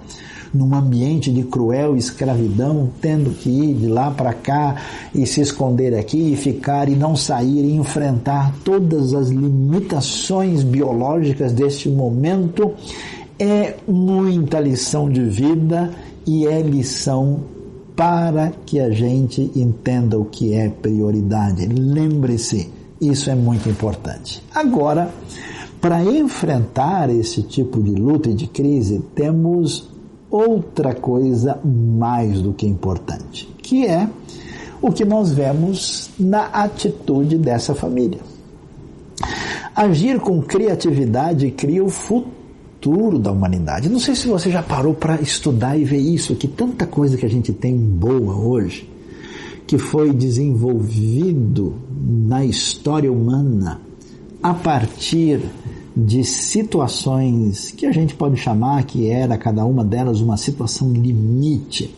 num 0.55 0.75
ambiente 0.75 1.33
de 1.33 1.43
cruel 1.43 1.97
escravidão, 1.97 2.91
tendo 3.01 3.31
que 3.31 3.51
ir 3.51 3.75
de 3.75 3.87
lá 3.89 4.11
para 4.11 4.33
cá 4.33 4.77
e 5.15 5.27
se 5.27 5.41
esconder 5.41 5.95
aqui 5.95 6.33
e 6.33 6.37
ficar 6.37 6.89
e 6.89 6.95
não 6.95 7.17
sair 7.17 7.65
e 7.65 7.75
enfrentar 7.75 8.55
todas 8.65 9.13
as 9.13 9.29
limitações 9.29 10.63
biológicas 10.63 11.53
deste 11.53 11.89
momento, 11.89 12.73
é 13.39 13.75
muita 13.89 14.61
lição 14.61 15.11
de 15.11 15.25
vida 15.25 15.91
e 16.27 16.47
é 16.47 16.63
lição 16.63 17.41
para 17.97 18.53
que 18.65 18.81
a 18.81 18.91
gente 18.91 19.51
entenda 19.55 20.19
o 20.19 20.25
que 20.25 20.55
é 20.55 20.69
prioridade. 20.69 21.67
Lembre-se, 21.67 22.71
isso 23.01 23.31
é 23.31 23.35
muito 23.35 23.69
importante. 23.69 24.43
Agora, 24.55 25.11
para 25.81 26.03
enfrentar 26.03 27.11
esse 27.11 27.43
tipo 27.43 27.83
de 27.83 27.91
luta 27.91 28.31
e 28.31 28.35
de 28.35 28.47
crise, 28.47 29.03
temos 29.15 29.94
outra 30.35 30.93
coisa 30.93 31.61
mais 31.65 32.43
do 32.43 32.53
que 32.53 32.67
importante, 32.67 33.49
que 33.63 33.87
é 33.87 34.09
o 34.83 34.91
que 34.91 35.05
nós 35.05 35.31
vemos 35.31 36.11
na 36.19 36.47
atitude 36.47 37.39
dessa 37.39 37.73
família. 37.73 38.19
Agir 39.77 40.19
com 40.19 40.43
criatividade 40.43 41.53
cria 41.53 41.85
o 41.85 41.89
futuro 41.89 43.17
da 43.17 43.31
humanidade. 43.31 43.89
Não 43.89 44.01
sei 44.01 44.17
se 44.17 44.27
você 44.27 44.51
já 44.51 44.61
parou 44.61 44.93
para 44.93 45.21
estudar 45.21 45.79
e 45.79 45.85
ver 45.85 45.99
isso, 45.99 46.35
que 46.35 46.49
tanta 46.49 46.85
coisa 46.85 47.17
que 47.17 47.25
a 47.25 47.31
gente 47.31 47.53
tem 47.53 47.77
boa 47.77 48.35
hoje, 48.35 48.91
que 49.69 49.79
foi 49.79 50.13
desenvolvido 50.13 51.75
na 51.97 52.45
história 52.45 53.11
humana 53.11 53.81
a 54.43 54.53
partir 54.53 55.41
de 55.97 56.25
situações 56.25 57.71
que 57.71 57.87
a 57.87 57.93
gente 57.93 58.15
pode 58.15 58.37
chamar 58.37 58.85
que 58.85 59.09
era 59.09 59.39
cada 59.39 59.65
uma 59.65 59.85
delas 59.85 60.21
uma 60.21 60.37
situação 60.37 60.93
limite 60.93 61.95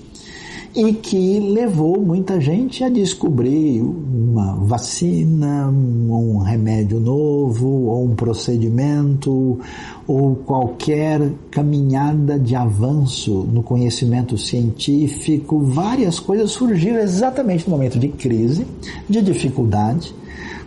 e 0.77 0.93
que 0.93 1.41
levou 1.41 1.99
muita 1.99 2.39
gente 2.39 2.85
a 2.85 2.91
descobrir 2.91 3.81
uma 3.81 4.57
vacina, 4.57 5.69
um 5.71 6.37
remédio 6.37 7.01
novo, 7.01 7.67
ou 7.67 8.05
um 8.05 8.15
procedimento, 8.15 9.59
ou 10.07 10.37
qualquer 10.37 11.33
caminhada 11.51 12.39
de 12.39 12.55
avanço 12.55 13.49
no 13.51 13.63
conhecimento 13.63 14.37
científico. 14.37 15.61
Várias 15.61 16.21
coisas 16.21 16.51
surgiram 16.51 16.99
exatamente 16.99 17.65
no 17.65 17.75
momento 17.75 17.99
de 17.99 18.09
crise, 18.09 18.67
de 19.09 19.23
dificuldade, 19.23 20.15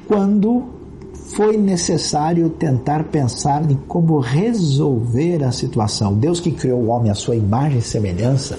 quando 0.07 0.78
foi 1.29 1.57
necessário 1.57 2.49
tentar 2.49 3.05
pensar 3.05 3.69
em 3.69 3.77
como 3.87 4.19
resolver 4.19 5.43
a 5.43 5.51
situação. 5.51 6.13
Deus 6.13 6.39
que 6.39 6.51
criou 6.51 6.81
o 6.81 6.87
homem 6.87 7.11
à 7.11 7.15
sua 7.15 7.35
imagem 7.35 7.79
e 7.79 7.81
semelhança, 7.81 8.57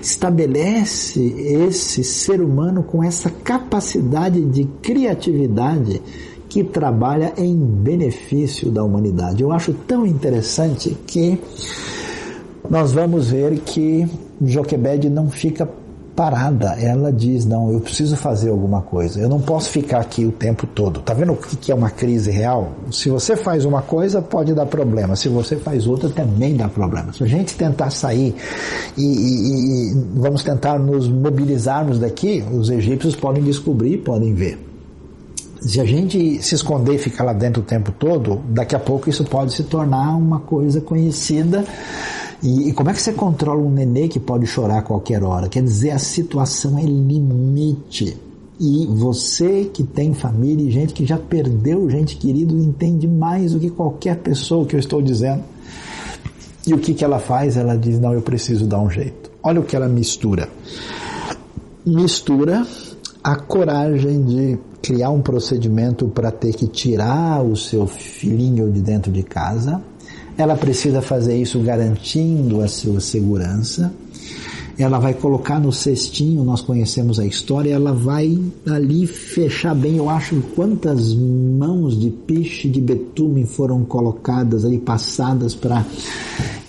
estabelece 0.00 1.20
esse 1.20 2.04
ser 2.04 2.40
humano 2.40 2.82
com 2.82 3.02
essa 3.02 3.30
capacidade 3.30 4.40
de 4.44 4.64
criatividade 4.82 6.00
que 6.48 6.62
trabalha 6.62 7.32
em 7.36 7.56
benefício 7.56 8.70
da 8.70 8.84
humanidade. 8.84 9.42
Eu 9.42 9.50
acho 9.50 9.72
tão 9.72 10.06
interessante 10.06 10.96
que 11.06 11.38
nós 12.70 12.92
vamos 12.92 13.30
ver 13.30 13.58
que 13.60 14.06
Joquebed 14.40 15.10
não 15.10 15.30
fica 15.30 15.68
parada. 16.14 16.76
Ela 16.80 17.12
diz: 17.12 17.44
Não, 17.44 17.70
eu 17.70 17.80
preciso 17.80 18.16
fazer 18.16 18.50
alguma 18.50 18.80
coisa. 18.80 19.20
Eu 19.20 19.28
não 19.28 19.40
posso 19.40 19.70
ficar 19.70 20.00
aqui 20.00 20.24
o 20.24 20.32
tempo 20.32 20.66
todo. 20.66 21.00
Tá 21.00 21.14
vendo 21.14 21.32
o 21.32 21.36
que 21.36 21.70
é 21.70 21.74
uma 21.74 21.90
crise 21.90 22.30
real? 22.30 22.72
Se 22.90 23.08
você 23.10 23.36
faz 23.36 23.64
uma 23.64 23.82
coisa, 23.82 24.22
pode 24.22 24.54
dar 24.54 24.66
problema. 24.66 25.16
Se 25.16 25.28
você 25.28 25.56
faz 25.56 25.86
outra, 25.86 26.08
também 26.08 26.56
dá 26.56 26.68
problema. 26.68 27.12
Se 27.12 27.22
a 27.22 27.26
gente 27.26 27.54
tentar 27.54 27.90
sair 27.90 28.34
e, 28.96 29.02
e, 29.02 29.90
e 29.90 30.04
vamos 30.14 30.42
tentar 30.42 30.78
nos 30.78 31.08
mobilizarmos 31.08 31.98
daqui, 31.98 32.44
os 32.52 32.70
egípcios 32.70 33.16
podem 33.16 33.42
descobrir, 33.42 33.98
podem 33.98 34.34
ver. 34.34 34.58
Se 35.60 35.80
a 35.80 35.84
gente 35.84 36.42
se 36.42 36.54
esconder 36.54 36.96
e 36.96 36.98
ficar 36.98 37.24
lá 37.24 37.32
dentro 37.32 37.62
o 37.62 37.64
tempo 37.64 37.90
todo, 37.90 38.42
daqui 38.50 38.76
a 38.76 38.78
pouco 38.78 39.08
isso 39.08 39.24
pode 39.24 39.54
se 39.54 39.62
tornar 39.62 40.14
uma 40.14 40.38
coisa 40.38 40.78
conhecida 40.78 41.64
e, 42.44 42.68
e, 42.68 42.72
como 42.74 42.90
é 42.90 42.92
que 42.92 43.00
você 43.00 43.14
controla 43.14 43.58
um 43.58 43.70
nenê 43.70 44.06
que 44.06 44.20
pode 44.20 44.46
chorar 44.46 44.80
a 44.80 44.82
qualquer 44.82 45.24
hora? 45.24 45.48
Quer 45.48 45.62
dizer, 45.62 45.92
a 45.92 45.98
situação 45.98 46.78
é 46.78 46.82
limite. 46.82 48.18
E 48.60 48.86
você 48.86 49.64
que 49.64 49.82
tem 49.82 50.12
família 50.12 50.68
e 50.68 50.70
gente 50.70 50.92
que 50.92 51.06
já 51.06 51.16
perdeu 51.16 51.88
gente 51.88 52.16
querido 52.16 52.56
entende 52.58 53.08
mais 53.08 53.52
do 53.52 53.58
que 53.58 53.70
qualquer 53.70 54.18
pessoa 54.18 54.66
que 54.66 54.76
eu 54.76 54.78
estou 54.78 55.00
dizendo. 55.00 55.42
E 56.66 56.74
o 56.74 56.78
que, 56.78 56.92
que 56.92 57.02
ela 57.02 57.18
faz? 57.18 57.56
Ela 57.56 57.76
diz: 57.76 57.98
Não, 57.98 58.12
eu 58.12 58.20
preciso 58.20 58.66
dar 58.66 58.78
um 58.78 58.90
jeito. 58.90 59.30
Olha 59.42 59.60
o 59.60 59.64
que 59.64 59.74
ela 59.74 59.88
mistura. 59.88 60.48
Mistura 61.84 62.66
a 63.22 63.36
coragem 63.36 64.22
de 64.22 64.58
criar 64.82 65.08
um 65.08 65.22
procedimento 65.22 66.06
para 66.08 66.30
ter 66.30 66.52
que 66.52 66.66
tirar 66.66 67.42
o 67.42 67.56
seu 67.56 67.86
filhinho 67.86 68.70
de 68.70 68.82
dentro 68.82 69.10
de 69.10 69.22
casa 69.22 69.82
ela 70.36 70.56
precisa 70.56 71.00
fazer 71.00 71.36
isso 71.40 71.60
garantindo 71.60 72.60
a 72.60 72.68
sua 72.68 73.00
segurança. 73.00 73.92
Ela 74.76 74.98
vai 74.98 75.14
colocar 75.14 75.60
no 75.60 75.72
cestinho, 75.72 76.42
nós 76.42 76.60
conhecemos 76.60 77.20
a 77.20 77.24
história, 77.24 77.72
ela 77.72 77.92
vai 77.92 78.36
ali 78.66 79.06
fechar 79.06 79.72
bem, 79.72 79.98
eu 79.98 80.10
acho 80.10 80.42
quantas 80.56 81.14
mãos 81.14 81.98
de 81.98 82.10
piche 82.10 82.68
de 82.68 82.80
betume 82.80 83.46
foram 83.46 83.84
colocadas 83.84 84.64
ali, 84.64 84.78
passadas 84.78 85.54
para 85.54 85.86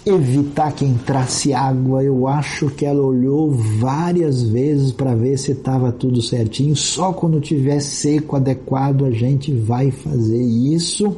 evitar 0.06 0.72
que 0.74 0.86
entrasse 0.86 1.52
água. 1.52 2.04
Eu 2.04 2.28
acho 2.28 2.68
que 2.70 2.86
ela 2.86 3.02
olhou 3.02 3.52
várias 3.52 4.44
vezes 4.44 4.92
para 4.92 5.16
ver 5.16 5.38
se 5.40 5.54
estava 5.54 5.92
tudo 5.92 6.22
certinho. 6.22 6.76
Só 6.76 7.12
quando 7.12 7.42
tiver 7.42 7.80
seco, 7.80 8.36
adequado, 8.36 9.06
a 9.06 9.12
gente 9.12 9.52
vai 9.52 9.90
fazer 9.90 10.44
isso. 10.44 11.18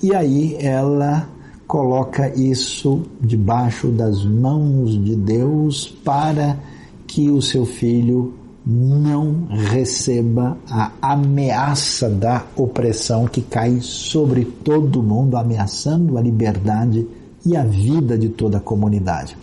E 0.00 0.14
aí 0.14 0.56
ela 0.60 1.28
coloca 1.72 2.28
isso 2.36 3.00
debaixo 3.18 3.88
das 3.88 4.22
mãos 4.26 4.90
de 5.02 5.16
Deus 5.16 5.86
para 6.04 6.58
que 7.06 7.30
o 7.30 7.40
seu 7.40 7.64
filho 7.64 8.34
não 8.64 9.46
receba 9.48 10.58
a 10.70 10.92
ameaça 11.00 12.10
da 12.10 12.44
opressão 12.56 13.26
que 13.26 13.40
cai 13.40 13.78
sobre 13.80 14.44
todo 14.44 15.02
mundo, 15.02 15.34
ameaçando 15.34 16.18
a 16.18 16.20
liberdade 16.20 17.08
e 17.42 17.56
a 17.56 17.64
vida 17.64 18.18
de 18.18 18.28
toda 18.28 18.58
a 18.58 18.60
comunidade. 18.60 19.34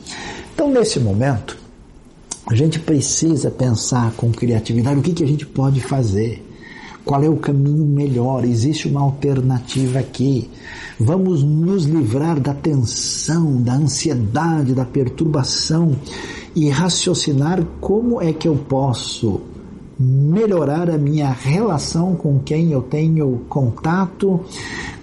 Então, 0.53 0.69
nesse 0.69 0.99
momento, 0.99 1.57
a 2.45 2.53
gente 2.53 2.77
precisa 2.79 3.49
pensar 3.49 4.11
com 4.11 4.31
criatividade 4.31 4.99
o 4.99 5.01
que, 5.01 5.13
que 5.13 5.23
a 5.23 5.27
gente 5.27 5.47
pode 5.47 5.81
fazer 5.81 6.47
Qual 7.09 7.23
é 7.23 7.27
o 7.27 7.37
caminho 7.37 7.87
melhor? 7.87 8.45
Existe 8.45 8.87
uma 8.87 9.01
alternativa 9.01 9.97
aqui. 9.97 10.47
Vamos 10.99 11.41
nos 11.41 11.85
livrar 11.85 12.39
da 12.39 12.53
tensão, 12.53 13.59
da 13.59 13.73
ansiedade, 13.73 14.75
da 14.75 14.85
perturbação 14.85 15.95
e 16.55 16.69
raciocinar 16.69 17.65
como 17.81 18.21
é 18.21 18.31
que 18.31 18.47
eu 18.47 18.55
posso 18.55 19.41
melhorar 19.99 20.89
a 20.89 20.97
minha 20.97 21.29
relação 21.29 22.15
com 22.15 22.39
quem 22.39 22.71
eu 22.71 22.81
tenho 22.81 23.41
contato, 23.49 24.39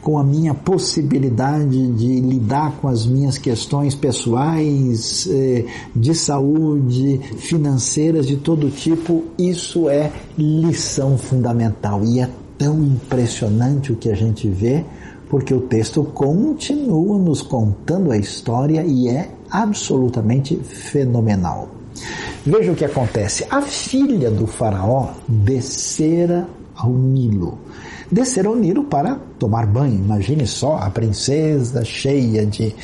com 0.00 0.18
a 0.18 0.24
minha 0.24 0.54
possibilidade 0.54 1.92
de 1.92 2.20
lidar 2.20 2.76
com 2.80 2.88
as 2.88 3.04
minhas 3.04 3.37
questões 3.37 3.94
pessoais, 3.94 5.28
eh, 5.30 5.66
de 5.94 6.14
saúde, 6.14 7.20
financeiras, 7.37 8.26
de 8.26 8.37
todo 8.37 8.70
tipo. 8.70 9.24
Isso 9.38 9.90
é 9.90 10.11
lição 10.38 11.18
fundamental 11.18 12.02
e 12.02 12.20
é 12.20 12.30
tão 12.56 12.82
impressionante 12.82 13.92
o 13.92 13.96
que 13.96 14.09
a 14.09 14.14
gente 14.14 14.48
vê, 14.48 14.82
porque 15.28 15.52
o 15.52 15.61
texto 15.61 16.02
continua 16.04 17.18
nos 17.18 17.42
contando 17.42 18.11
a 18.11 18.16
história 18.16 18.82
e 18.82 19.09
é 19.09 19.30
absolutamente 19.50 20.56
fenomenal. 20.56 21.68
Veja 22.44 22.72
o 22.72 22.76
que 22.76 22.85
acontece. 22.85 23.46
A 23.50 23.62
filha 23.62 24.30
do 24.30 24.46
faraó 24.46 25.11
descera 25.26 26.46
ao 26.74 26.90
Nilo. 26.90 27.59
Desceram 28.11 28.51
ao 28.51 28.57
Nilo 28.57 28.85
para 28.85 29.19
tomar 29.38 29.66
banho. 29.66 29.97
Imagine 29.97 30.47
só 30.47 30.77
a 30.77 30.90
princesa 30.90 31.85
cheia 31.85 32.47
de 32.47 32.75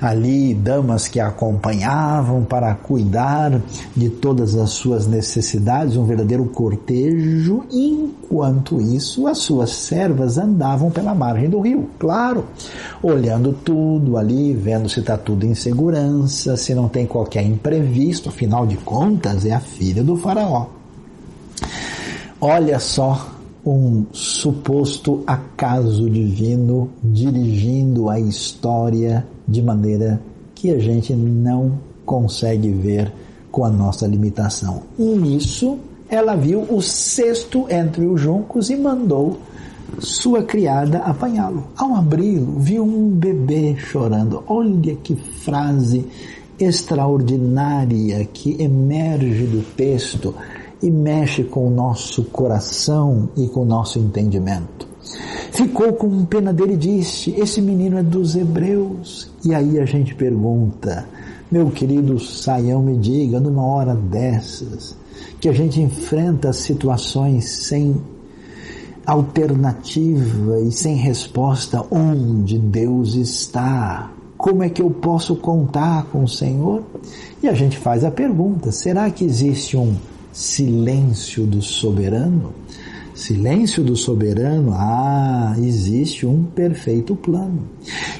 ali 0.00 0.52
damas 0.52 1.06
que 1.06 1.20
a 1.20 1.28
acompanhavam 1.28 2.44
para 2.44 2.74
cuidar 2.74 3.60
de 3.94 4.08
todas 4.08 4.54
as 4.56 4.70
suas 4.70 5.06
necessidades, 5.06 5.96
um 5.96 6.04
verdadeiro 6.04 6.44
cortejo. 6.46 7.64
Enquanto 7.70 8.80
isso, 8.80 9.26
as 9.26 9.38
suas 9.38 9.70
servas 9.70 10.38
andavam 10.38 10.90
pela 10.90 11.14
margem 11.14 11.48
do 11.48 11.60
rio, 11.60 11.88
claro, 11.98 12.44
olhando 13.02 13.52
tudo 13.52 14.16
ali, 14.16 14.54
vendo 14.54 14.88
se 14.88 15.00
está 15.00 15.16
tudo 15.16 15.44
em 15.44 15.54
segurança, 15.54 16.56
se 16.56 16.74
não 16.74 16.88
tem 16.88 17.06
qualquer 17.06 17.44
imprevisto. 17.44 18.28
Afinal 18.28 18.66
de 18.66 18.76
contas, 18.78 19.44
é 19.44 19.52
a 19.52 19.60
filha 19.60 20.02
do 20.02 20.16
faraó. 20.16 20.66
Olha 22.40 22.78
só 22.78 23.33
um 23.66 24.04
suposto 24.12 25.22
acaso 25.26 26.08
divino 26.10 26.90
dirigindo 27.02 28.10
a 28.10 28.20
história 28.20 29.26
de 29.48 29.62
maneira 29.62 30.20
que 30.54 30.70
a 30.70 30.78
gente 30.78 31.14
não 31.14 31.78
consegue 32.04 32.70
ver 32.70 33.12
com 33.50 33.64
a 33.64 33.70
nossa 33.70 34.06
limitação. 34.06 34.82
E 34.98 35.02
nisso, 35.02 35.78
ela 36.08 36.34
viu 36.34 36.62
o 36.62 36.82
cesto 36.82 37.66
entre 37.70 38.04
os 38.04 38.20
juncos 38.20 38.68
e 38.68 38.76
mandou 38.76 39.38
sua 39.98 40.42
criada 40.42 40.98
apanhá-lo. 40.98 41.64
Ao 41.76 41.94
abri-lo, 41.94 42.58
viu 42.58 42.82
um 42.84 43.10
bebê 43.10 43.76
chorando. 43.76 44.42
Olha 44.46 44.94
que 44.96 45.14
frase 45.14 46.06
extraordinária 46.58 48.24
que 48.24 48.60
emerge 48.62 49.44
do 49.46 49.62
texto 49.76 50.34
e 50.84 50.90
mexe 50.90 51.42
com 51.42 51.66
o 51.66 51.70
nosso 51.70 52.24
coração 52.24 53.30
e 53.34 53.48
com 53.48 53.62
o 53.62 53.64
nosso 53.64 53.98
entendimento. 53.98 54.86
Ficou 55.50 55.94
com 55.94 56.26
pena 56.26 56.52
dele 56.52 56.74
e 56.74 56.76
disse: 56.76 57.30
Esse 57.30 57.62
menino 57.62 57.96
é 57.96 58.02
dos 58.02 58.36
hebreus. 58.36 59.30
E 59.42 59.54
aí 59.54 59.80
a 59.80 59.86
gente 59.86 60.14
pergunta, 60.14 61.08
meu 61.50 61.70
querido 61.70 62.18
Saião, 62.20 62.82
me 62.82 62.98
diga, 62.98 63.40
numa 63.40 63.64
hora 63.64 63.94
dessas, 63.94 64.94
que 65.40 65.48
a 65.48 65.52
gente 65.52 65.80
enfrenta 65.80 66.52
situações 66.52 67.48
sem 67.48 67.96
alternativa 69.06 70.60
e 70.60 70.70
sem 70.70 70.96
resposta, 70.96 71.84
onde 71.90 72.58
Deus 72.58 73.14
está? 73.14 74.12
Como 74.36 74.62
é 74.62 74.68
que 74.68 74.82
eu 74.82 74.90
posso 74.90 75.36
contar 75.36 76.04
com 76.12 76.24
o 76.24 76.28
Senhor? 76.28 76.82
E 77.42 77.48
a 77.48 77.54
gente 77.54 77.78
faz 77.78 78.04
a 78.04 78.10
pergunta: 78.10 78.70
será 78.70 79.10
que 79.10 79.24
existe 79.24 79.78
um 79.78 79.94
silêncio 80.34 81.46
do 81.46 81.62
soberano? 81.62 82.52
Silêncio 83.14 83.84
do 83.84 83.96
soberano, 83.96 84.72
ah, 84.74 85.54
existe 85.58 86.26
um 86.26 86.42
perfeito 86.42 87.14
plano. 87.14 87.62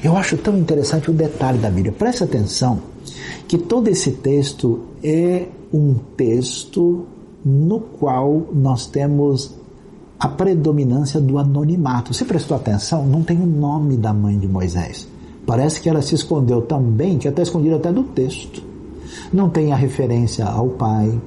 Eu 0.01 0.15
acho 0.15 0.37
tão 0.37 0.57
interessante 0.57 1.11
o 1.11 1.13
detalhe 1.13 1.57
da 1.57 1.69
Bíblia. 1.69 1.91
Preste 1.91 2.23
atenção 2.23 2.79
que 3.45 3.57
todo 3.57 3.89
esse 3.89 4.11
texto 4.11 4.85
é 5.03 5.47
um 5.73 5.95
texto 6.15 7.05
no 7.43 7.81
qual 7.81 8.47
nós 8.53 8.87
temos 8.87 9.53
a 10.17 10.29
predominância 10.29 11.19
do 11.19 11.37
anonimato. 11.37 12.13
Você 12.13 12.23
prestou 12.23 12.55
atenção? 12.55 13.05
Não 13.05 13.21
tem 13.21 13.37
o 13.37 13.45
nome 13.45 13.97
da 13.97 14.13
mãe 14.13 14.39
de 14.39 14.47
Moisés. 14.47 15.07
Parece 15.45 15.81
que 15.81 15.89
ela 15.89 16.01
se 16.01 16.15
escondeu 16.15 16.61
tão 16.61 16.81
bem 16.81 17.17
que 17.17 17.27
até 17.27 17.41
escondido 17.41 17.75
até 17.75 17.91
do 17.91 18.03
texto. 18.03 18.63
Não 19.31 19.49
tem 19.49 19.73
a 19.73 19.75
referência 19.75 20.45
ao 20.45 20.69
pai, 20.69 21.19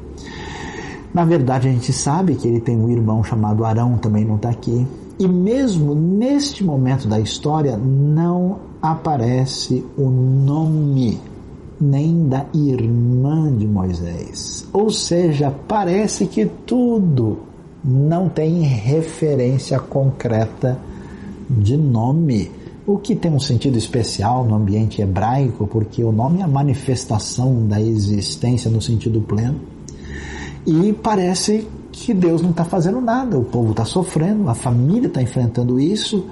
na 1.13 1.25
verdade, 1.25 1.69
a 1.69 1.73
gente 1.73 1.93
sabe 1.93 2.35
que 2.35 2.47
ele 2.47 2.61
tem 2.61 2.77
um 2.77 2.91
irmão 2.91 3.25
chamado 3.25 3.65
Arão, 3.65 3.97
também 3.97 4.25
não 4.25 4.37
está 4.37 4.51
aqui. 4.51 4.87
E 5.19 5.27
mesmo 5.27 5.95
neste 5.95 6.63
momento 6.63 7.09
da 7.09 7.19
história, 7.19 7.77
não 7.77 8.59
aparece 8.81 9.85
o 9.97 10.09
nome 10.09 11.19
nem 11.81 12.29
da 12.29 12.47
irmã 12.55 13.55
de 13.57 13.67
Moisés. 13.67 14.67
Ou 14.73 14.91
seja, 14.91 15.53
parece 15.67 16.27
que 16.27 16.47
tudo 16.67 17.39
não 17.85 18.29
tem 18.29 18.63
referência 18.63 19.79
concreta 19.79 20.79
de 21.49 21.77
nome, 21.77 22.51
o 22.87 22.99
que 22.99 23.15
tem 23.15 23.33
um 23.33 23.41
sentido 23.41 23.79
especial 23.79 24.45
no 24.45 24.55
ambiente 24.57 25.01
hebraico, 25.01 25.67
porque 25.67 26.03
o 26.03 26.13
nome 26.13 26.41
é 26.41 26.43
a 26.43 26.49
manifestação 26.49 27.67
da 27.67 27.81
existência 27.81 28.71
no 28.71 28.83
sentido 28.83 29.21
pleno. 29.21 29.61
E 30.67 30.93
parece 30.93 31.67
que 31.91 32.15
Deus 32.15 32.43
não 32.43 32.51
está 32.51 32.65
fazendo 32.65 33.01
nada, 33.01 33.39
o 33.39 33.45
povo 33.45 33.71
está 33.71 33.85
sofrendo, 33.85 34.49
a 34.49 34.55
família 34.55 35.09
está 35.09 35.21
enfrentando 35.21 35.81
isso, 35.81 36.27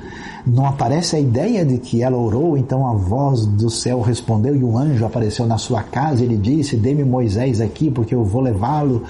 não 0.46 0.64
aparece 0.64 1.16
a 1.16 1.20
ideia 1.20 1.64
de 1.64 1.78
que 1.78 2.02
ela 2.02 2.16
orou, 2.16 2.56
então 2.56 2.86
a 2.86 2.92
voz 2.92 3.46
do 3.46 3.68
céu 3.68 4.00
respondeu 4.00 4.54
e 4.54 4.62
um 4.62 4.78
anjo 4.78 5.04
apareceu 5.04 5.44
na 5.46 5.58
sua 5.58 5.82
casa 5.82 6.22
ele 6.22 6.36
disse: 6.36 6.76
Dê-me 6.76 7.02
Moisés 7.02 7.60
aqui 7.60 7.90
porque 7.90 8.14
eu 8.14 8.22
vou 8.22 8.42
levá-lo 8.42 9.02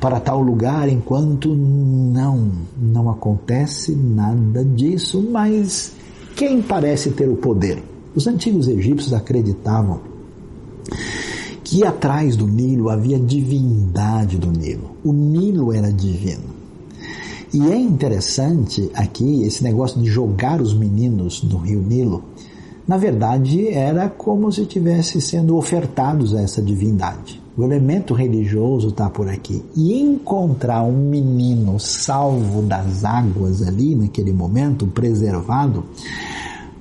para 0.00 0.20
tal 0.20 0.40
lugar. 0.40 0.88
Enquanto 0.88 1.52
não, 1.54 2.48
não 2.80 3.10
acontece 3.10 3.92
nada 3.92 4.64
disso, 4.64 5.26
mas 5.32 5.92
quem 6.36 6.62
parece 6.62 7.10
ter 7.10 7.28
o 7.28 7.36
poder? 7.36 7.82
Os 8.14 8.28
antigos 8.28 8.68
egípcios 8.68 9.12
acreditavam 9.12 10.14
que 11.64 11.82
atrás 11.82 12.36
do 12.36 12.46
Nilo 12.46 12.90
havia 12.90 13.18
divindade 13.18 14.36
do 14.36 14.50
Nilo. 14.50 14.90
O 15.02 15.12
Nilo 15.12 15.72
era 15.72 15.90
divino. 15.90 16.54
E 17.52 17.70
é 17.70 17.76
interessante 17.76 18.90
aqui 18.94 19.42
esse 19.44 19.64
negócio 19.64 20.00
de 20.00 20.06
jogar 20.06 20.60
os 20.60 20.74
meninos 20.74 21.42
no 21.42 21.56
rio 21.56 21.80
Nilo. 21.80 22.22
Na 22.86 22.98
verdade, 22.98 23.68
era 23.68 24.10
como 24.10 24.52
se 24.52 24.62
estivesse 24.62 25.20
sendo 25.20 25.56
ofertados 25.56 26.34
a 26.34 26.42
essa 26.42 26.60
divindade. 26.60 27.40
O 27.56 27.62
elemento 27.62 28.12
religioso 28.12 28.88
está 28.88 29.08
por 29.08 29.28
aqui. 29.28 29.62
E 29.74 29.98
encontrar 29.98 30.82
um 30.82 31.08
menino 31.08 31.78
salvo 31.80 32.60
das 32.60 33.04
águas 33.04 33.62
ali, 33.62 33.94
naquele 33.94 34.32
momento, 34.32 34.86
preservado, 34.86 35.84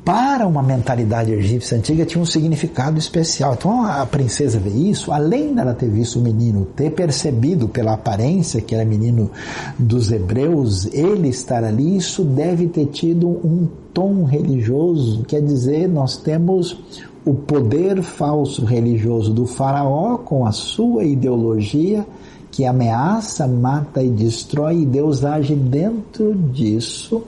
para 0.03 0.45
uma 0.45 0.61
mentalidade 0.61 1.31
egípcia 1.31 1.77
antiga 1.77 2.05
tinha 2.05 2.21
um 2.21 2.25
significado 2.25 2.99
especial. 2.99 3.53
Então 3.53 3.85
a 3.85 4.05
princesa 4.05 4.59
vê 4.59 4.69
isso, 4.69 5.11
além 5.11 5.53
dela 5.53 5.73
ter 5.73 5.89
visto 5.89 6.19
o 6.19 6.21
menino, 6.21 6.65
ter 6.75 6.91
percebido 6.91 7.69
pela 7.69 7.93
aparência 7.93 8.59
que 8.59 8.75
era 8.75 8.83
menino 8.83 9.31
dos 9.79 10.11
hebreus, 10.11 10.85
ele 10.93 11.29
estar 11.29 11.63
ali, 11.63 11.97
isso 11.97 12.23
deve 12.23 12.67
ter 12.67 12.87
tido 12.87 13.27
um 13.29 13.67
tom 13.93 14.25
religioso, 14.25 15.23
quer 15.23 15.41
dizer, 15.41 15.87
nós 15.87 16.17
temos 16.17 16.77
o 17.25 17.33
poder 17.33 18.01
falso 18.01 18.65
religioso 18.65 19.33
do 19.33 19.45
faraó 19.45 20.17
com 20.17 20.45
a 20.45 20.51
sua 20.51 21.05
ideologia 21.05 22.05
que 22.51 22.65
ameaça, 22.65 23.47
mata 23.47 24.03
e 24.03 24.09
destrói, 24.09 24.81
e 24.81 24.85
Deus 24.85 25.23
age 25.23 25.55
dentro 25.55 26.35
disso 26.35 27.23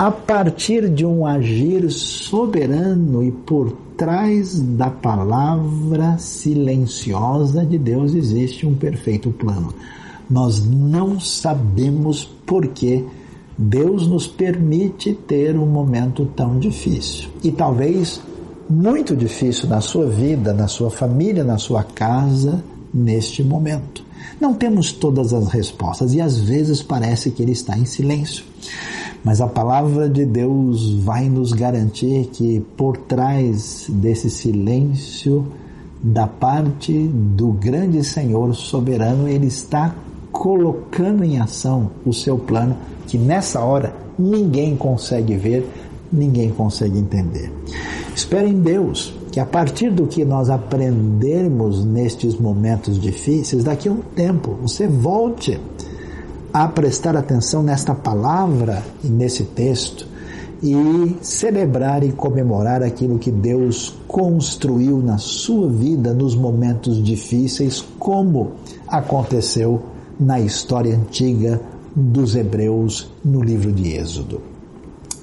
a 0.00 0.10
partir 0.10 0.88
de 0.88 1.04
um 1.04 1.26
agir 1.26 1.90
soberano 1.90 3.22
e 3.22 3.30
por 3.30 3.70
trás 3.98 4.58
da 4.58 4.88
palavra 4.88 6.16
silenciosa 6.16 7.66
de 7.66 7.76
Deus 7.76 8.14
existe 8.14 8.66
um 8.66 8.74
perfeito 8.74 9.30
plano. 9.30 9.74
Nós 10.30 10.64
não 10.64 11.20
sabemos 11.20 12.24
por 12.46 12.68
que 12.68 13.04
Deus 13.58 14.06
nos 14.06 14.26
permite 14.26 15.12
ter 15.12 15.54
um 15.54 15.66
momento 15.66 16.24
tão 16.34 16.58
difícil. 16.58 17.28
E 17.44 17.52
talvez 17.52 18.22
muito 18.70 19.14
difícil 19.14 19.68
na 19.68 19.82
sua 19.82 20.06
vida, 20.06 20.54
na 20.54 20.66
sua 20.66 20.90
família, 20.90 21.44
na 21.44 21.58
sua 21.58 21.84
casa, 21.84 22.64
neste 22.94 23.44
momento. 23.44 24.02
Não 24.40 24.54
temos 24.54 24.92
todas 24.92 25.34
as 25.34 25.48
respostas 25.48 26.14
e 26.14 26.22
às 26.22 26.38
vezes 26.38 26.82
parece 26.82 27.30
que 27.30 27.42
ele 27.42 27.52
está 27.52 27.76
em 27.76 27.84
silêncio. 27.84 28.44
Mas 29.22 29.40
a 29.40 29.46
palavra 29.46 30.08
de 30.08 30.24
Deus 30.24 30.94
vai 30.94 31.28
nos 31.28 31.52
garantir 31.52 32.26
que 32.32 32.60
por 32.76 32.96
trás 32.96 33.86
desse 33.88 34.30
silêncio, 34.30 35.46
da 36.02 36.26
parte 36.26 36.92
do 36.92 37.52
grande 37.52 38.02
Senhor 38.02 38.54
soberano, 38.54 39.28
ele 39.28 39.46
está 39.46 39.94
colocando 40.32 41.22
em 41.22 41.38
ação 41.38 41.90
o 42.06 42.12
seu 42.12 42.38
plano 42.38 42.76
que 43.06 43.18
nessa 43.18 43.60
hora 43.60 43.94
ninguém 44.18 44.76
consegue 44.76 45.36
ver, 45.36 45.68
ninguém 46.10 46.50
consegue 46.50 46.98
entender. 46.98 47.52
Espero 48.14 48.48
em 48.48 48.58
Deus 48.60 49.12
que 49.30 49.38
a 49.38 49.44
partir 49.44 49.90
do 49.90 50.06
que 50.06 50.24
nós 50.24 50.48
aprendermos 50.50 51.84
nestes 51.84 52.38
momentos 52.38 52.98
difíceis, 52.98 53.64
daqui 53.64 53.88
a 53.88 53.92
um 53.92 54.00
tempo 54.14 54.56
você 54.62 54.88
volte 54.88 55.60
a 56.52 56.66
prestar 56.68 57.16
atenção 57.16 57.62
nesta 57.62 57.94
palavra 57.94 58.82
e 59.02 59.08
nesse 59.08 59.44
texto 59.44 60.06
e 60.62 61.16
celebrar 61.22 62.04
e 62.04 62.12
comemorar 62.12 62.82
aquilo 62.82 63.18
que 63.18 63.30
Deus 63.30 63.94
construiu 64.06 64.98
na 64.98 65.16
sua 65.16 65.68
vida 65.68 66.12
nos 66.12 66.34
momentos 66.34 67.02
difíceis, 67.02 67.82
como 67.98 68.52
aconteceu 68.86 69.82
na 70.18 70.38
história 70.38 70.94
antiga 70.94 71.60
dos 71.96 72.36
Hebreus 72.36 73.10
no 73.24 73.42
livro 73.42 73.72
de 73.72 73.96
Êxodo. 73.96 74.42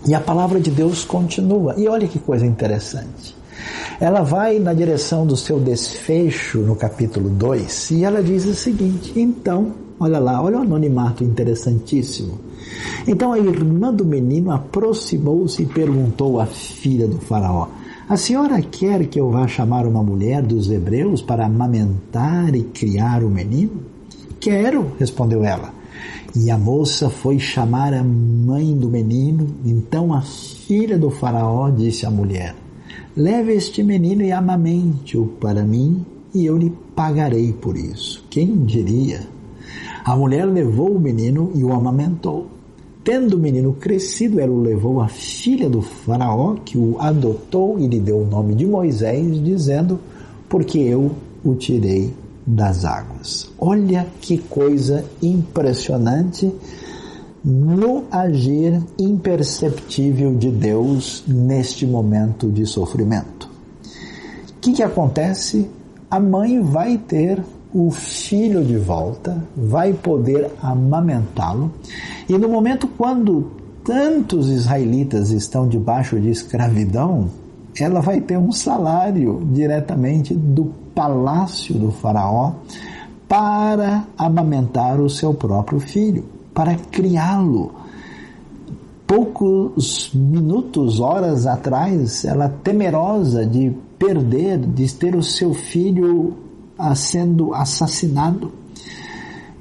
E 0.07 0.15
a 0.15 0.19
palavra 0.19 0.59
de 0.59 0.71
Deus 0.71 1.05
continua. 1.05 1.75
E 1.78 1.88
olha 1.88 2.07
que 2.07 2.17
coisa 2.17 2.45
interessante. 2.45 3.36
Ela 3.99 4.21
vai 4.21 4.59
na 4.59 4.75
direção 4.75 5.25
do 5.25 5.35
seu 5.35 5.59
desfecho 5.59 6.59
no 6.59 6.75
capítulo 6.75 7.29
2 7.29 7.91
e 7.91 8.03
ela 8.03 8.21
diz 8.21 8.45
o 8.45 8.53
seguinte: 8.53 9.11
então, 9.15 9.73
olha 9.99 10.19
lá, 10.19 10.39
olha 10.39 10.59
o 10.59 10.61
anonimato 10.61 11.23
interessantíssimo. 11.23 12.37
Então 13.07 13.33
a 13.33 13.39
irmã 13.39 13.91
do 13.91 14.05
menino 14.05 14.51
aproximou-se 14.51 15.63
e 15.63 15.65
perguntou 15.65 16.39
à 16.39 16.45
filha 16.45 17.07
do 17.07 17.17
Faraó: 17.17 17.69
A 18.07 18.15
senhora 18.15 18.61
quer 18.61 19.07
que 19.07 19.19
eu 19.19 19.31
vá 19.31 19.47
chamar 19.47 19.87
uma 19.87 20.03
mulher 20.03 20.43
dos 20.43 20.69
hebreus 20.69 21.23
para 21.23 21.47
amamentar 21.47 22.53
e 22.53 22.61
criar 22.65 23.23
o 23.23 23.29
menino? 23.31 23.81
Quero, 24.39 24.91
respondeu 24.99 25.43
ela. 25.43 25.73
E 26.35 26.51
a 26.51 26.57
moça 26.57 27.09
foi 27.09 27.39
chamar 27.39 27.95
a 27.95 28.03
mãe 28.03 28.77
do 28.77 28.89
menino. 28.89 29.47
Então 29.65 30.13
a 30.13 30.21
filha 30.21 30.99
do 30.99 31.09
Faraó 31.09 31.71
disse 31.71 32.05
à 32.05 32.11
mulher: 32.11 32.53
Leve 33.18 33.55
este 33.55 33.82
menino 33.82 34.22
e 34.22 34.32
amamente-o 34.32 35.26
para 35.39 35.63
mim, 35.63 36.05
e 36.36 36.45
eu 36.45 36.55
lhe 36.55 36.72
pagarei 36.95 37.51
por 37.51 37.76
isso. 37.76 38.24
Quem 38.30 38.63
diria? 38.63 39.22
A 40.05 40.15
mulher 40.15 40.45
levou 40.45 40.91
o 40.91 40.99
menino 40.99 41.51
e 41.55 41.63
o 41.63 41.74
amamentou. 41.74 42.45
Tendo 43.03 43.36
o 43.36 43.39
menino 43.39 43.74
crescido, 43.74 44.39
ela 44.39 44.53
o 44.53 44.61
levou 44.61 45.01
à 45.01 45.07
filha 45.07 45.68
do 45.68 45.82
Faraó, 45.82 46.57
que 46.63 46.78
o 46.78 46.95
adotou 46.99 47.80
e 47.80 47.88
lhe 47.88 47.99
deu 47.99 48.20
o 48.20 48.28
nome 48.28 48.53
de 48.53 48.68
Moisés, 48.68 49.43
dizendo: 49.43 49.99
Porque 50.47 50.78
eu 50.78 51.11
o 51.43 51.55
tirei 51.55 52.13
das 52.45 52.86
águas. 52.86 53.51
Olha 53.57 54.05
que 54.22 54.38
coisa 54.38 55.03
impressionante 55.24 56.53
no 57.49 58.03
agir 58.11 58.83
imperceptível 58.99 60.35
de 60.35 60.51
Deus 60.51 61.23
neste 61.25 61.87
momento 61.87 62.51
de 62.51 62.65
sofrimento. 62.65 63.49
O 64.49 64.59
que, 64.59 64.73
que 64.73 64.83
acontece? 64.83 65.69
A 66.11 66.19
mãe 66.19 66.61
vai 66.61 66.97
ter 66.97 67.41
o 67.73 67.89
filho 67.89 68.65
de 68.65 68.75
volta, 68.75 69.41
vai 69.55 69.93
poder 69.93 70.51
amamentá-lo, 70.61 71.71
e 72.27 72.37
no 72.37 72.49
momento 72.49 72.85
quando 72.85 73.49
tantos 73.81 74.49
israelitas 74.49 75.29
estão 75.29 75.69
debaixo 75.69 76.19
de 76.19 76.29
escravidão, 76.29 77.29
ela 77.79 78.01
vai 78.01 78.19
ter 78.19 78.37
um 78.37 78.51
salário 78.51 79.47
diretamente 79.53 80.33
do 80.33 80.65
palácio 80.93 81.75
do 81.75 81.91
Faraó 81.91 82.55
para 83.25 84.03
amamentar 84.17 84.99
o 84.99 85.09
seu 85.09 85.33
próprio 85.33 85.79
filho 85.79 86.36
para 86.58 86.76
criá-lo. 86.76 87.72
Poucos 89.05 90.10
minutos, 90.12 90.99
horas 90.99 91.45
atrás, 91.45 92.26
ela 92.26 92.49
temerosa 92.49 93.45
de 93.45 93.72
perder, 93.99 94.58
de 94.58 94.91
ter 94.91 95.16
o 95.16 95.22
seu 95.22 95.53
filho 95.53 96.34
ah, 96.76 96.95
sendo 96.95 97.53
assassinado 97.53 98.51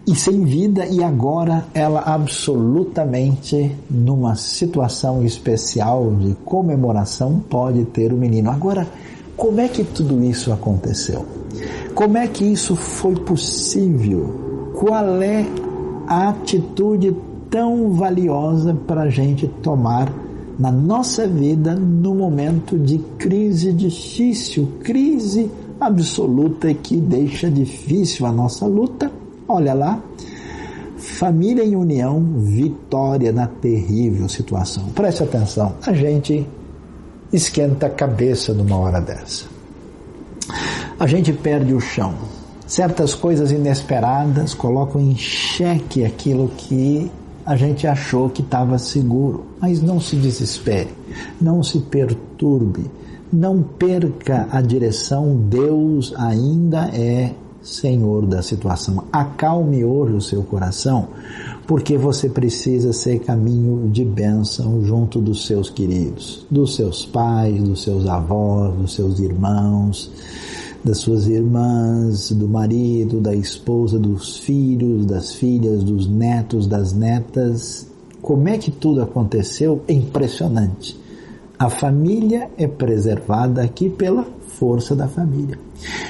e 0.07 0.15
sem 0.15 0.43
vida, 0.45 0.87
e 0.87 1.05
agora 1.05 1.67
ela 1.75 2.01
absolutamente 2.01 3.77
numa 3.91 4.35
situação 4.35 5.23
especial 5.23 6.15
de 6.15 6.35
comemoração 6.47 7.41
pode 7.41 7.85
ter 7.85 8.11
o 8.11 8.17
menino. 8.17 8.51
Agora, 8.51 8.89
como 9.37 9.61
é 9.61 9.69
que 9.69 9.85
tudo 9.85 10.25
isso 10.25 10.51
aconteceu? 10.51 11.27
Como 11.95 12.17
é 12.17 12.27
que 12.27 12.45
isso 12.45 12.75
foi 12.75 13.17
possível? 13.17 14.71
Qual 14.75 15.21
é 15.21 15.45
atitude 16.07 17.17
tão 17.51 17.91
valiosa 17.93 18.75
para 18.87 19.03
a 19.03 19.11
gente 19.11 19.47
tomar 19.47 20.13
na 20.59 20.73
nossa 20.73 21.27
vida 21.27 21.75
no 21.75 22.15
momento 22.15 22.79
de 22.79 22.99
crise 23.19 23.73
difícil, 23.73 24.69
crise 24.83 25.51
absoluta 25.81 26.73
que 26.73 26.97
deixa 26.97 27.51
difícil 27.51 28.27
a 28.27 28.33
nossa 28.33 28.67
luta. 28.67 29.11
Olha 29.47 29.75
lá, 29.75 30.01
família 30.97 31.65
em 31.65 31.77
união, 31.77 32.23
vitória 32.39 33.31
na 33.33 33.47
terrível 33.47 34.29
situação. 34.29 34.85
Preste 34.95 35.23
atenção, 35.23 35.75
a 35.87 35.93
gente 35.93 36.47
esquenta 37.33 37.87
a 37.87 37.91
cabeça 37.91 38.55
numa 38.55 38.77
hora 38.77 39.01
dessa. 39.01 39.45
A 40.99 41.07
gente 41.07 41.33
perde 41.33 41.75
o 41.75 41.81
chão 41.81 42.15
certas 42.67 43.15
coisas 43.15 43.53
inesperadas 43.53 44.53
colocam 44.53 45.01
em 45.01 45.15
xeque 45.17 46.05
aquilo 46.05 46.51
que 46.57 47.11
a 47.45 47.55
gente 47.55 47.87
achou 47.87 48.29
que 48.29 48.43
estava 48.43 48.77
seguro. 48.79 49.45
Mas 49.61 49.81
não 49.81 50.01
se 50.01 50.17
desespere, 50.17 50.91
não 51.41 51.63
se 51.63 51.79
perturbe, 51.79 52.91
não 53.33 53.63
perca 53.63 54.49
a 54.51 54.61
direção. 54.61 55.37
Deus 55.37 56.13
ainda 56.17 56.89
é 56.93 57.33
Senhor 57.63 58.27
da 58.27 58.43
situação. 58.43 59.05
Acalme 59.13 59.85
hoje 59.85 60.15
o 60.15 60.21
seu 60.21 60.43
coração, 60.43 61.09
porque 61.67 61.97
você 61.97 62.29
precisa 62.29 62.93
ser 62.93 63.21
caminho 63.21 63.89
de 63.91 64.05
bênção 64.05 64.85
junto 64.85 65.21
dos 65.21 65.47
seus 65.47 65.69
queridos, 65.71 66.47
dos 66.51 66.77
seus 66.77 67.05
pais, 67.05 67.61
dos 67.61 67.83
seus 67.83 68.07
avós, 68.07 68.75
dos 68.75 68.95
seus 68.95 69.19
irmãos 69.19 70.11
das 70.87 70.99
suas 70.99 71.27
irmãs, 71.27 72.31
do 72.31 72.49
marido, 72.49 73.21
da 73.21 73.35
esposa, 73.35 73.99
dos 73.99 74.37
filhos, 74.39 75.05
das 75.05 75.35
filhas, 75.35 75.83
dos 75.83 76.09
netos, 76.09 76.69
das 76.69 76.93
netas. 76.93 77.89
Como 78.23 78.49
é 78.49 78.57
que 78.57 78.71
tudo 78.71 79.03
aconteceu? 79.03 79.83
É 79.89 79.93
impressionante. 79.93 80.97
A 81.59 81.69
família 81.69 82.49
é 82.57 82.69
preservada 82.69 83.63
aqui 83.63 83.91
pela 83.91 84.25
força 84.47 84.95
da 84.95 85.09
família. 85.09 85.59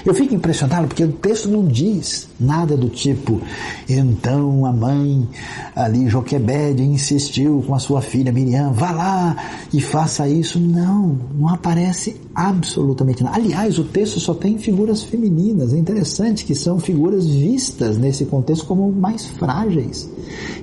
Eu 0.04 0.14
fico 0.14 0.34
impressionado 0.34 0.86
porque 0.88 1.04
o 1.04 1.12
texto 1.12 1.48
não 1.48 1.66
diz 1.66 2.28
nada 2.38 2.76
do 2.76 2.88
tipo, 2.88 3.40
então 3.88 4.64
a 4.64 4.72
mãe 4.72 5.28
ali, 5.74 6.08
Joquebede, 6.08 6.82
insistiu 6.82 7.62
com 7.66 7.74
a 7.74 7.78
sua 7.78 8.00
filha 8.00 8.32
Miriam, 8.32 8.72
vá 8.72 8.90
lá 8.90 9.36
e 9.72 9.80
faça 9.80 10.28
isso. 10.28 10.58
Não, 10.60 11.18
não 11.34 11.48
aparece 11.48 12.16
absolutamente 12.34 13.22
nada. 13.22 13.36
Aliás, 13.36 13.78
o 13.78 13.84
texto 13.84 14.20
só 14.20 14.34
tem 14.34 14.58
figuras 14.58 15.02
femininas. 15.02 15.72
É 15.72 15.78
interessante 15.78 16.44
que 16.44 16.54
são 16.54 16.78
figuras 16.78 17.26
vistas 17.26 17.98
nesse 17.98 18.24
contexto 18.26 18.66
como 18.66 18.90
mais 18.92 19.26
frágeis. 19.26 20.08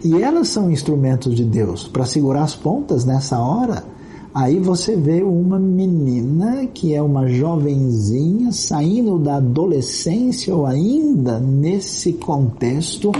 E 0.03 0.21
elas 0.21 0.49
são 0.49 0.71
instrumentos 0.71 1.35
de 1.35 1.43
Deus 1.43 1.87
para 1.87 2.05
segurar 2.05 2.43
as 2.43 2.55
pontas 2.55 3.05
nessa 3.05 3.39
hora 3.39 3.92
Aí 4.33 4.57
você 4.57 4.95
vê 4.95 5.21
uma 5.21 5.59
menina 5.59 6.65
que 6.65 6.95
é 6.95 7.01
uma 7.01 7.27
jovenzinha 7.27 8.51
saindo 8.51 9.19
da 9.19 9.35
adolescência 9.35 10.55
ou 10.55 10.65
ainda 10.65 11.39
nesse 11.39 12.13
contexto, 12.13 13.11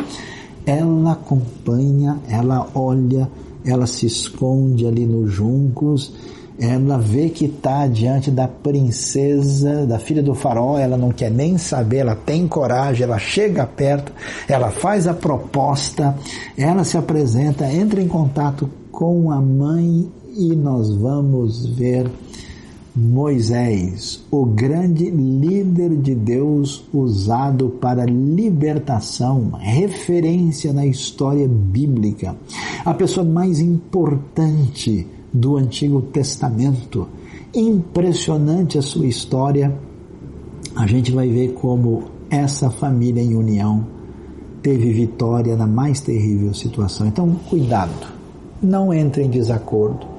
ela 0.66 1.12
acompanha, 1.12 2.20
ela 2.28 2.68
olha, 2.74 3.30
ela 3.64 3.86
se 3.86 4.08
esconde 4.08 4.88
ali 4.88 5.06
nos 5.06 5.32
juncos, 5.32 6.12
ela 6.58 6.98
vê 6.98 7.30
que 7.30 7.46
está 7.46 7.86
diante 7.86 8.32
da 8.32 8.48
princesa, 8.48 9.86
da 9.86 10.00
filha 10.00 10.24
do 10.24 10.34
faraó, 10.34 10.80
ela 10.80 10.98
não 10.98 11.12
quer 11.12 11.30
nem 11.30 11.60
saber, 11.60 11.98
ela 11.98 12.16
tem 12.16 12.48
coragem, 12.48 13.04
ela 13.04 13.20
chega 13.20 13.68
perto, 13.68 14.12
ela 14.48 14.72
faz 14.72 15.08
a 15.08 15.14
proposta, 15.14 16.18
ela 16.58 16.84
se 16.84 16.98
apresenta, 16.98 17.72
entra 17.72 18.02
em 18.02 18.08
contato 18.08 18.68
com 18.92 19.32
a 19.32 19.40
mãe 19.40 20.10
e 20.36 20.56
nós 20.56 20.94
vamos 20.96 21.66
ver 21.66 22.10
Moisés, 22.96 24.24
o 24.30 24.46
grande 24.46 25.10
líder 25.10 25.96
de 25.96 26.14
Deus 26.14 26.84
usado 26.94 27.70
para 27.70 28.06
libertação, 28.06 29.52
referência 29.58 30.72
na 30.72 30.86
história 30.86 31.48
bíblica, 31.48 32.36
a 32.86 32.94
pessoa 32.94 33.26
mais 33.26 33.60
importante 33.60 35.08
do 35.34 35.58
Antigo 35.58 36.04
Testamento. 36.04 37.08
Impressionante 37.56 38.78
a 38.78 38.82
sua 38.82 39.08
história. 39.08 39.76
A 40.76 40.86
gente 40.86 41.12
vai 41.12 41.30
ver 41.30 41.54
como 41.54 42.04
essa 42.30 42.70
família 42.70 43.22
em 43.22 43.36
união 43.36 43.88
teve 44.62 44.92
vitória 44.92 45.56
na 45.56 45.66
mais 45.66 46.00
terrível 46.00 46.54
situação. 46.54 47.08
Então, 47.08 47.36
cuidado, 47.50 48.08
não 48.62 48.94
entre 48.94 49.24
em 49.24 49.30
desacordo 49.30 50.13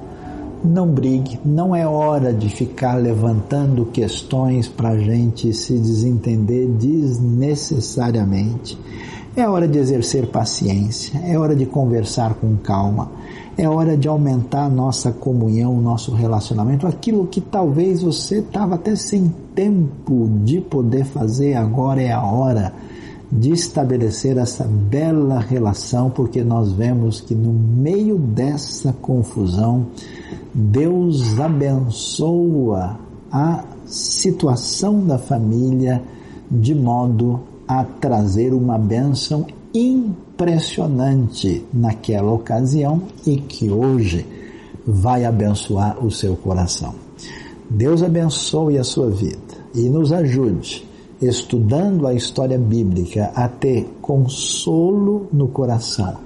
não 0.65 0.87
brigue, 0.87 1.39
não 1.45 1.75
é 1.75 1.87
hora 1.87 2.33
de 2.33 2.49
ficar 2.49 2.95
levantando 2.95 3.85
questões 3.85 4.67
para 4.67 4.89
a 4.89 4.97
gente 4.97 5.53
se 5.53 5.77
desentender 5.77 6.67
desnecessariamente. 6.67 8.75
É 9.35 9.47
hora 9.47 9.67
de 9.67 9.77
exercer 9.77 10.25
paciência, 10.27 11.19
é 11.19 11.37
hora 11.37 11.55
de 11.55 11.65
conversar 11.65 12.35
com 12.35 12.55
calma, 12.55 13.11
é 13.57 13.67
hora 13.67 13.97
de 13.97 14.07
aumentar 14.07 14.69
nossa 14.69 15.11
comunhão, 15.11 15.81
nosso 15.81 16.13
relacionamento, 16.13 16.87
aquilo 16.87 17.27
que 17.27 17.41
talvez 17.41 18.01
você 18.01 18.39
estava 18.39 18.75
até 18.75 18.95
sem 18.95 19.27
tempo 19.53 20.29
de 20.43 20.61
poder 20.61 21.03
fazer, 21.03 21.55
agora 21.55 22.01
é 22.01 22.13
a 22.13 22.23
hora 22.23 22.71
de 23.31 23.51
estabelecer 23.51 24.37
essa 24.37 24.63
bela 24.63 25.39
relação, 25.39 26.09
porque 26.09 26.43
nós 26.43 26.71
vemos 26.71 27.21
que 27.21 27.33
no 27.33 27.51
meio 27.51 28.17
dessa 28.17 28.93
confusão, 28.93 29.87
Deus 30.53 31.39
abençoa 31.39 32.99
a 33.31 33.63
situação 33.85 35.05
da 35.05 35.17
família 35.17 36.01
de 36.49 36.73
modo 36.73 37.41
a 37.67 37.83
trazer 37.83 38.53
uma 38.53 38.77
bênção 38.77 39.45
impressionante 39.73 41.65
naquela 41.73 42.31
ocasião 42.31 43.01
e 43.25 43.37
que 43.37 43.69
hoje 43.69 44.25
vai 44.85 45.25
abençoar 45.25 46.03
o 46.03 46.11
seu 46.11 46.35
coração. 46.35 46.93
Deus 47.69 48.03
abençoe 48.03 48.77
a 48.77 48.83
sua 48.83 49.09
vida 49.09 49.37
e 49.73 49.89
nos 49.89 50.13
ajude, 50.13 50.84
estudando 51.21 52.07
a 52.07 52.13
história 52.13 52.57
bíblica, 52.57 53.31
a 53.35 53.47
ter 53.47 53.87
consolo 54.01 55.27
no 55.31 55.47
coração, 55.47 56.17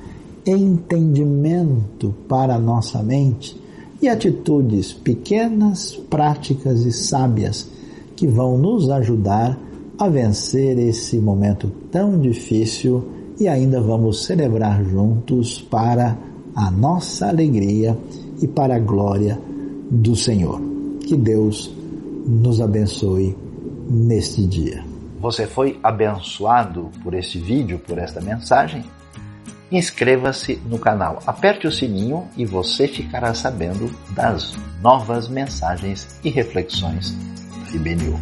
entendimento 0.45 2.13
para 2.27 2.55
a 2.55 2.59
nossa 2.59 3.03
mente 3.03 3.59
e 4.01 4.07
atitudes 4.07 4.93
pequenas, 4.93 5.95
práticas 6.09 6.85
e 6.85 6.91
sábias 6.91 7.69
que 8.15 8.27
vão 8.27 8.57
nos 8.57 8.89
ajudar 8.89 9.57
a 9.97 10.07
vencer 10.07 10.79
esse 10.79 11.17
momento 11.17 11.71
tão 11.91 12.19
difícil 12.19 13.03
e 13.39 13.47
ainda 13.47 13.81
vamos 13.81 14.25
celebrar 14.25 14.83
juntos 14.83 15.61
para 15.61 16.17
a 16.55 16.71
nossa 16.71 17.27
alegria 17.27 17.97
e 18.41 18.47
para 18.47 18.75
a 18.75 18.79
glória 18.79 19.39
do 19.89 20.15
Senhor. 20.15 20.61
Que 21.01 21.15
Deus 21.15 21.73
nos 22.25 22.61
abençoe 22.61 23.35
neste 23.89 24.45
dia. 24.45 24.83
Você 25.19 25.47
foi 25.47 25.79
abençoado 25.83 26.91
por 27.03 27.13
este 27.13 27.39
vídeo, 27.39 27.79
por 27.79 27.97
esta 27.97 28.21
mensagem? 28.21 28.85
inscreva-se 29.71 30.55
no 30.65 30.79
canal, 30.79 31.21
aperte 31.25 31.67
o 31.67 31.71
sininho 31.71 32.27
e 32.35 32.45
você 32.45 32.87
ficará 32.87 33.33
sabendo 33.33 33.93
das 34.11 34.57
novas 34.81 35.27
mensagens 35.27 36.19
e 36.23 36.29
reflexões 36.29 37.11
do 37.69 37.75
IBNU. 37.75 38.19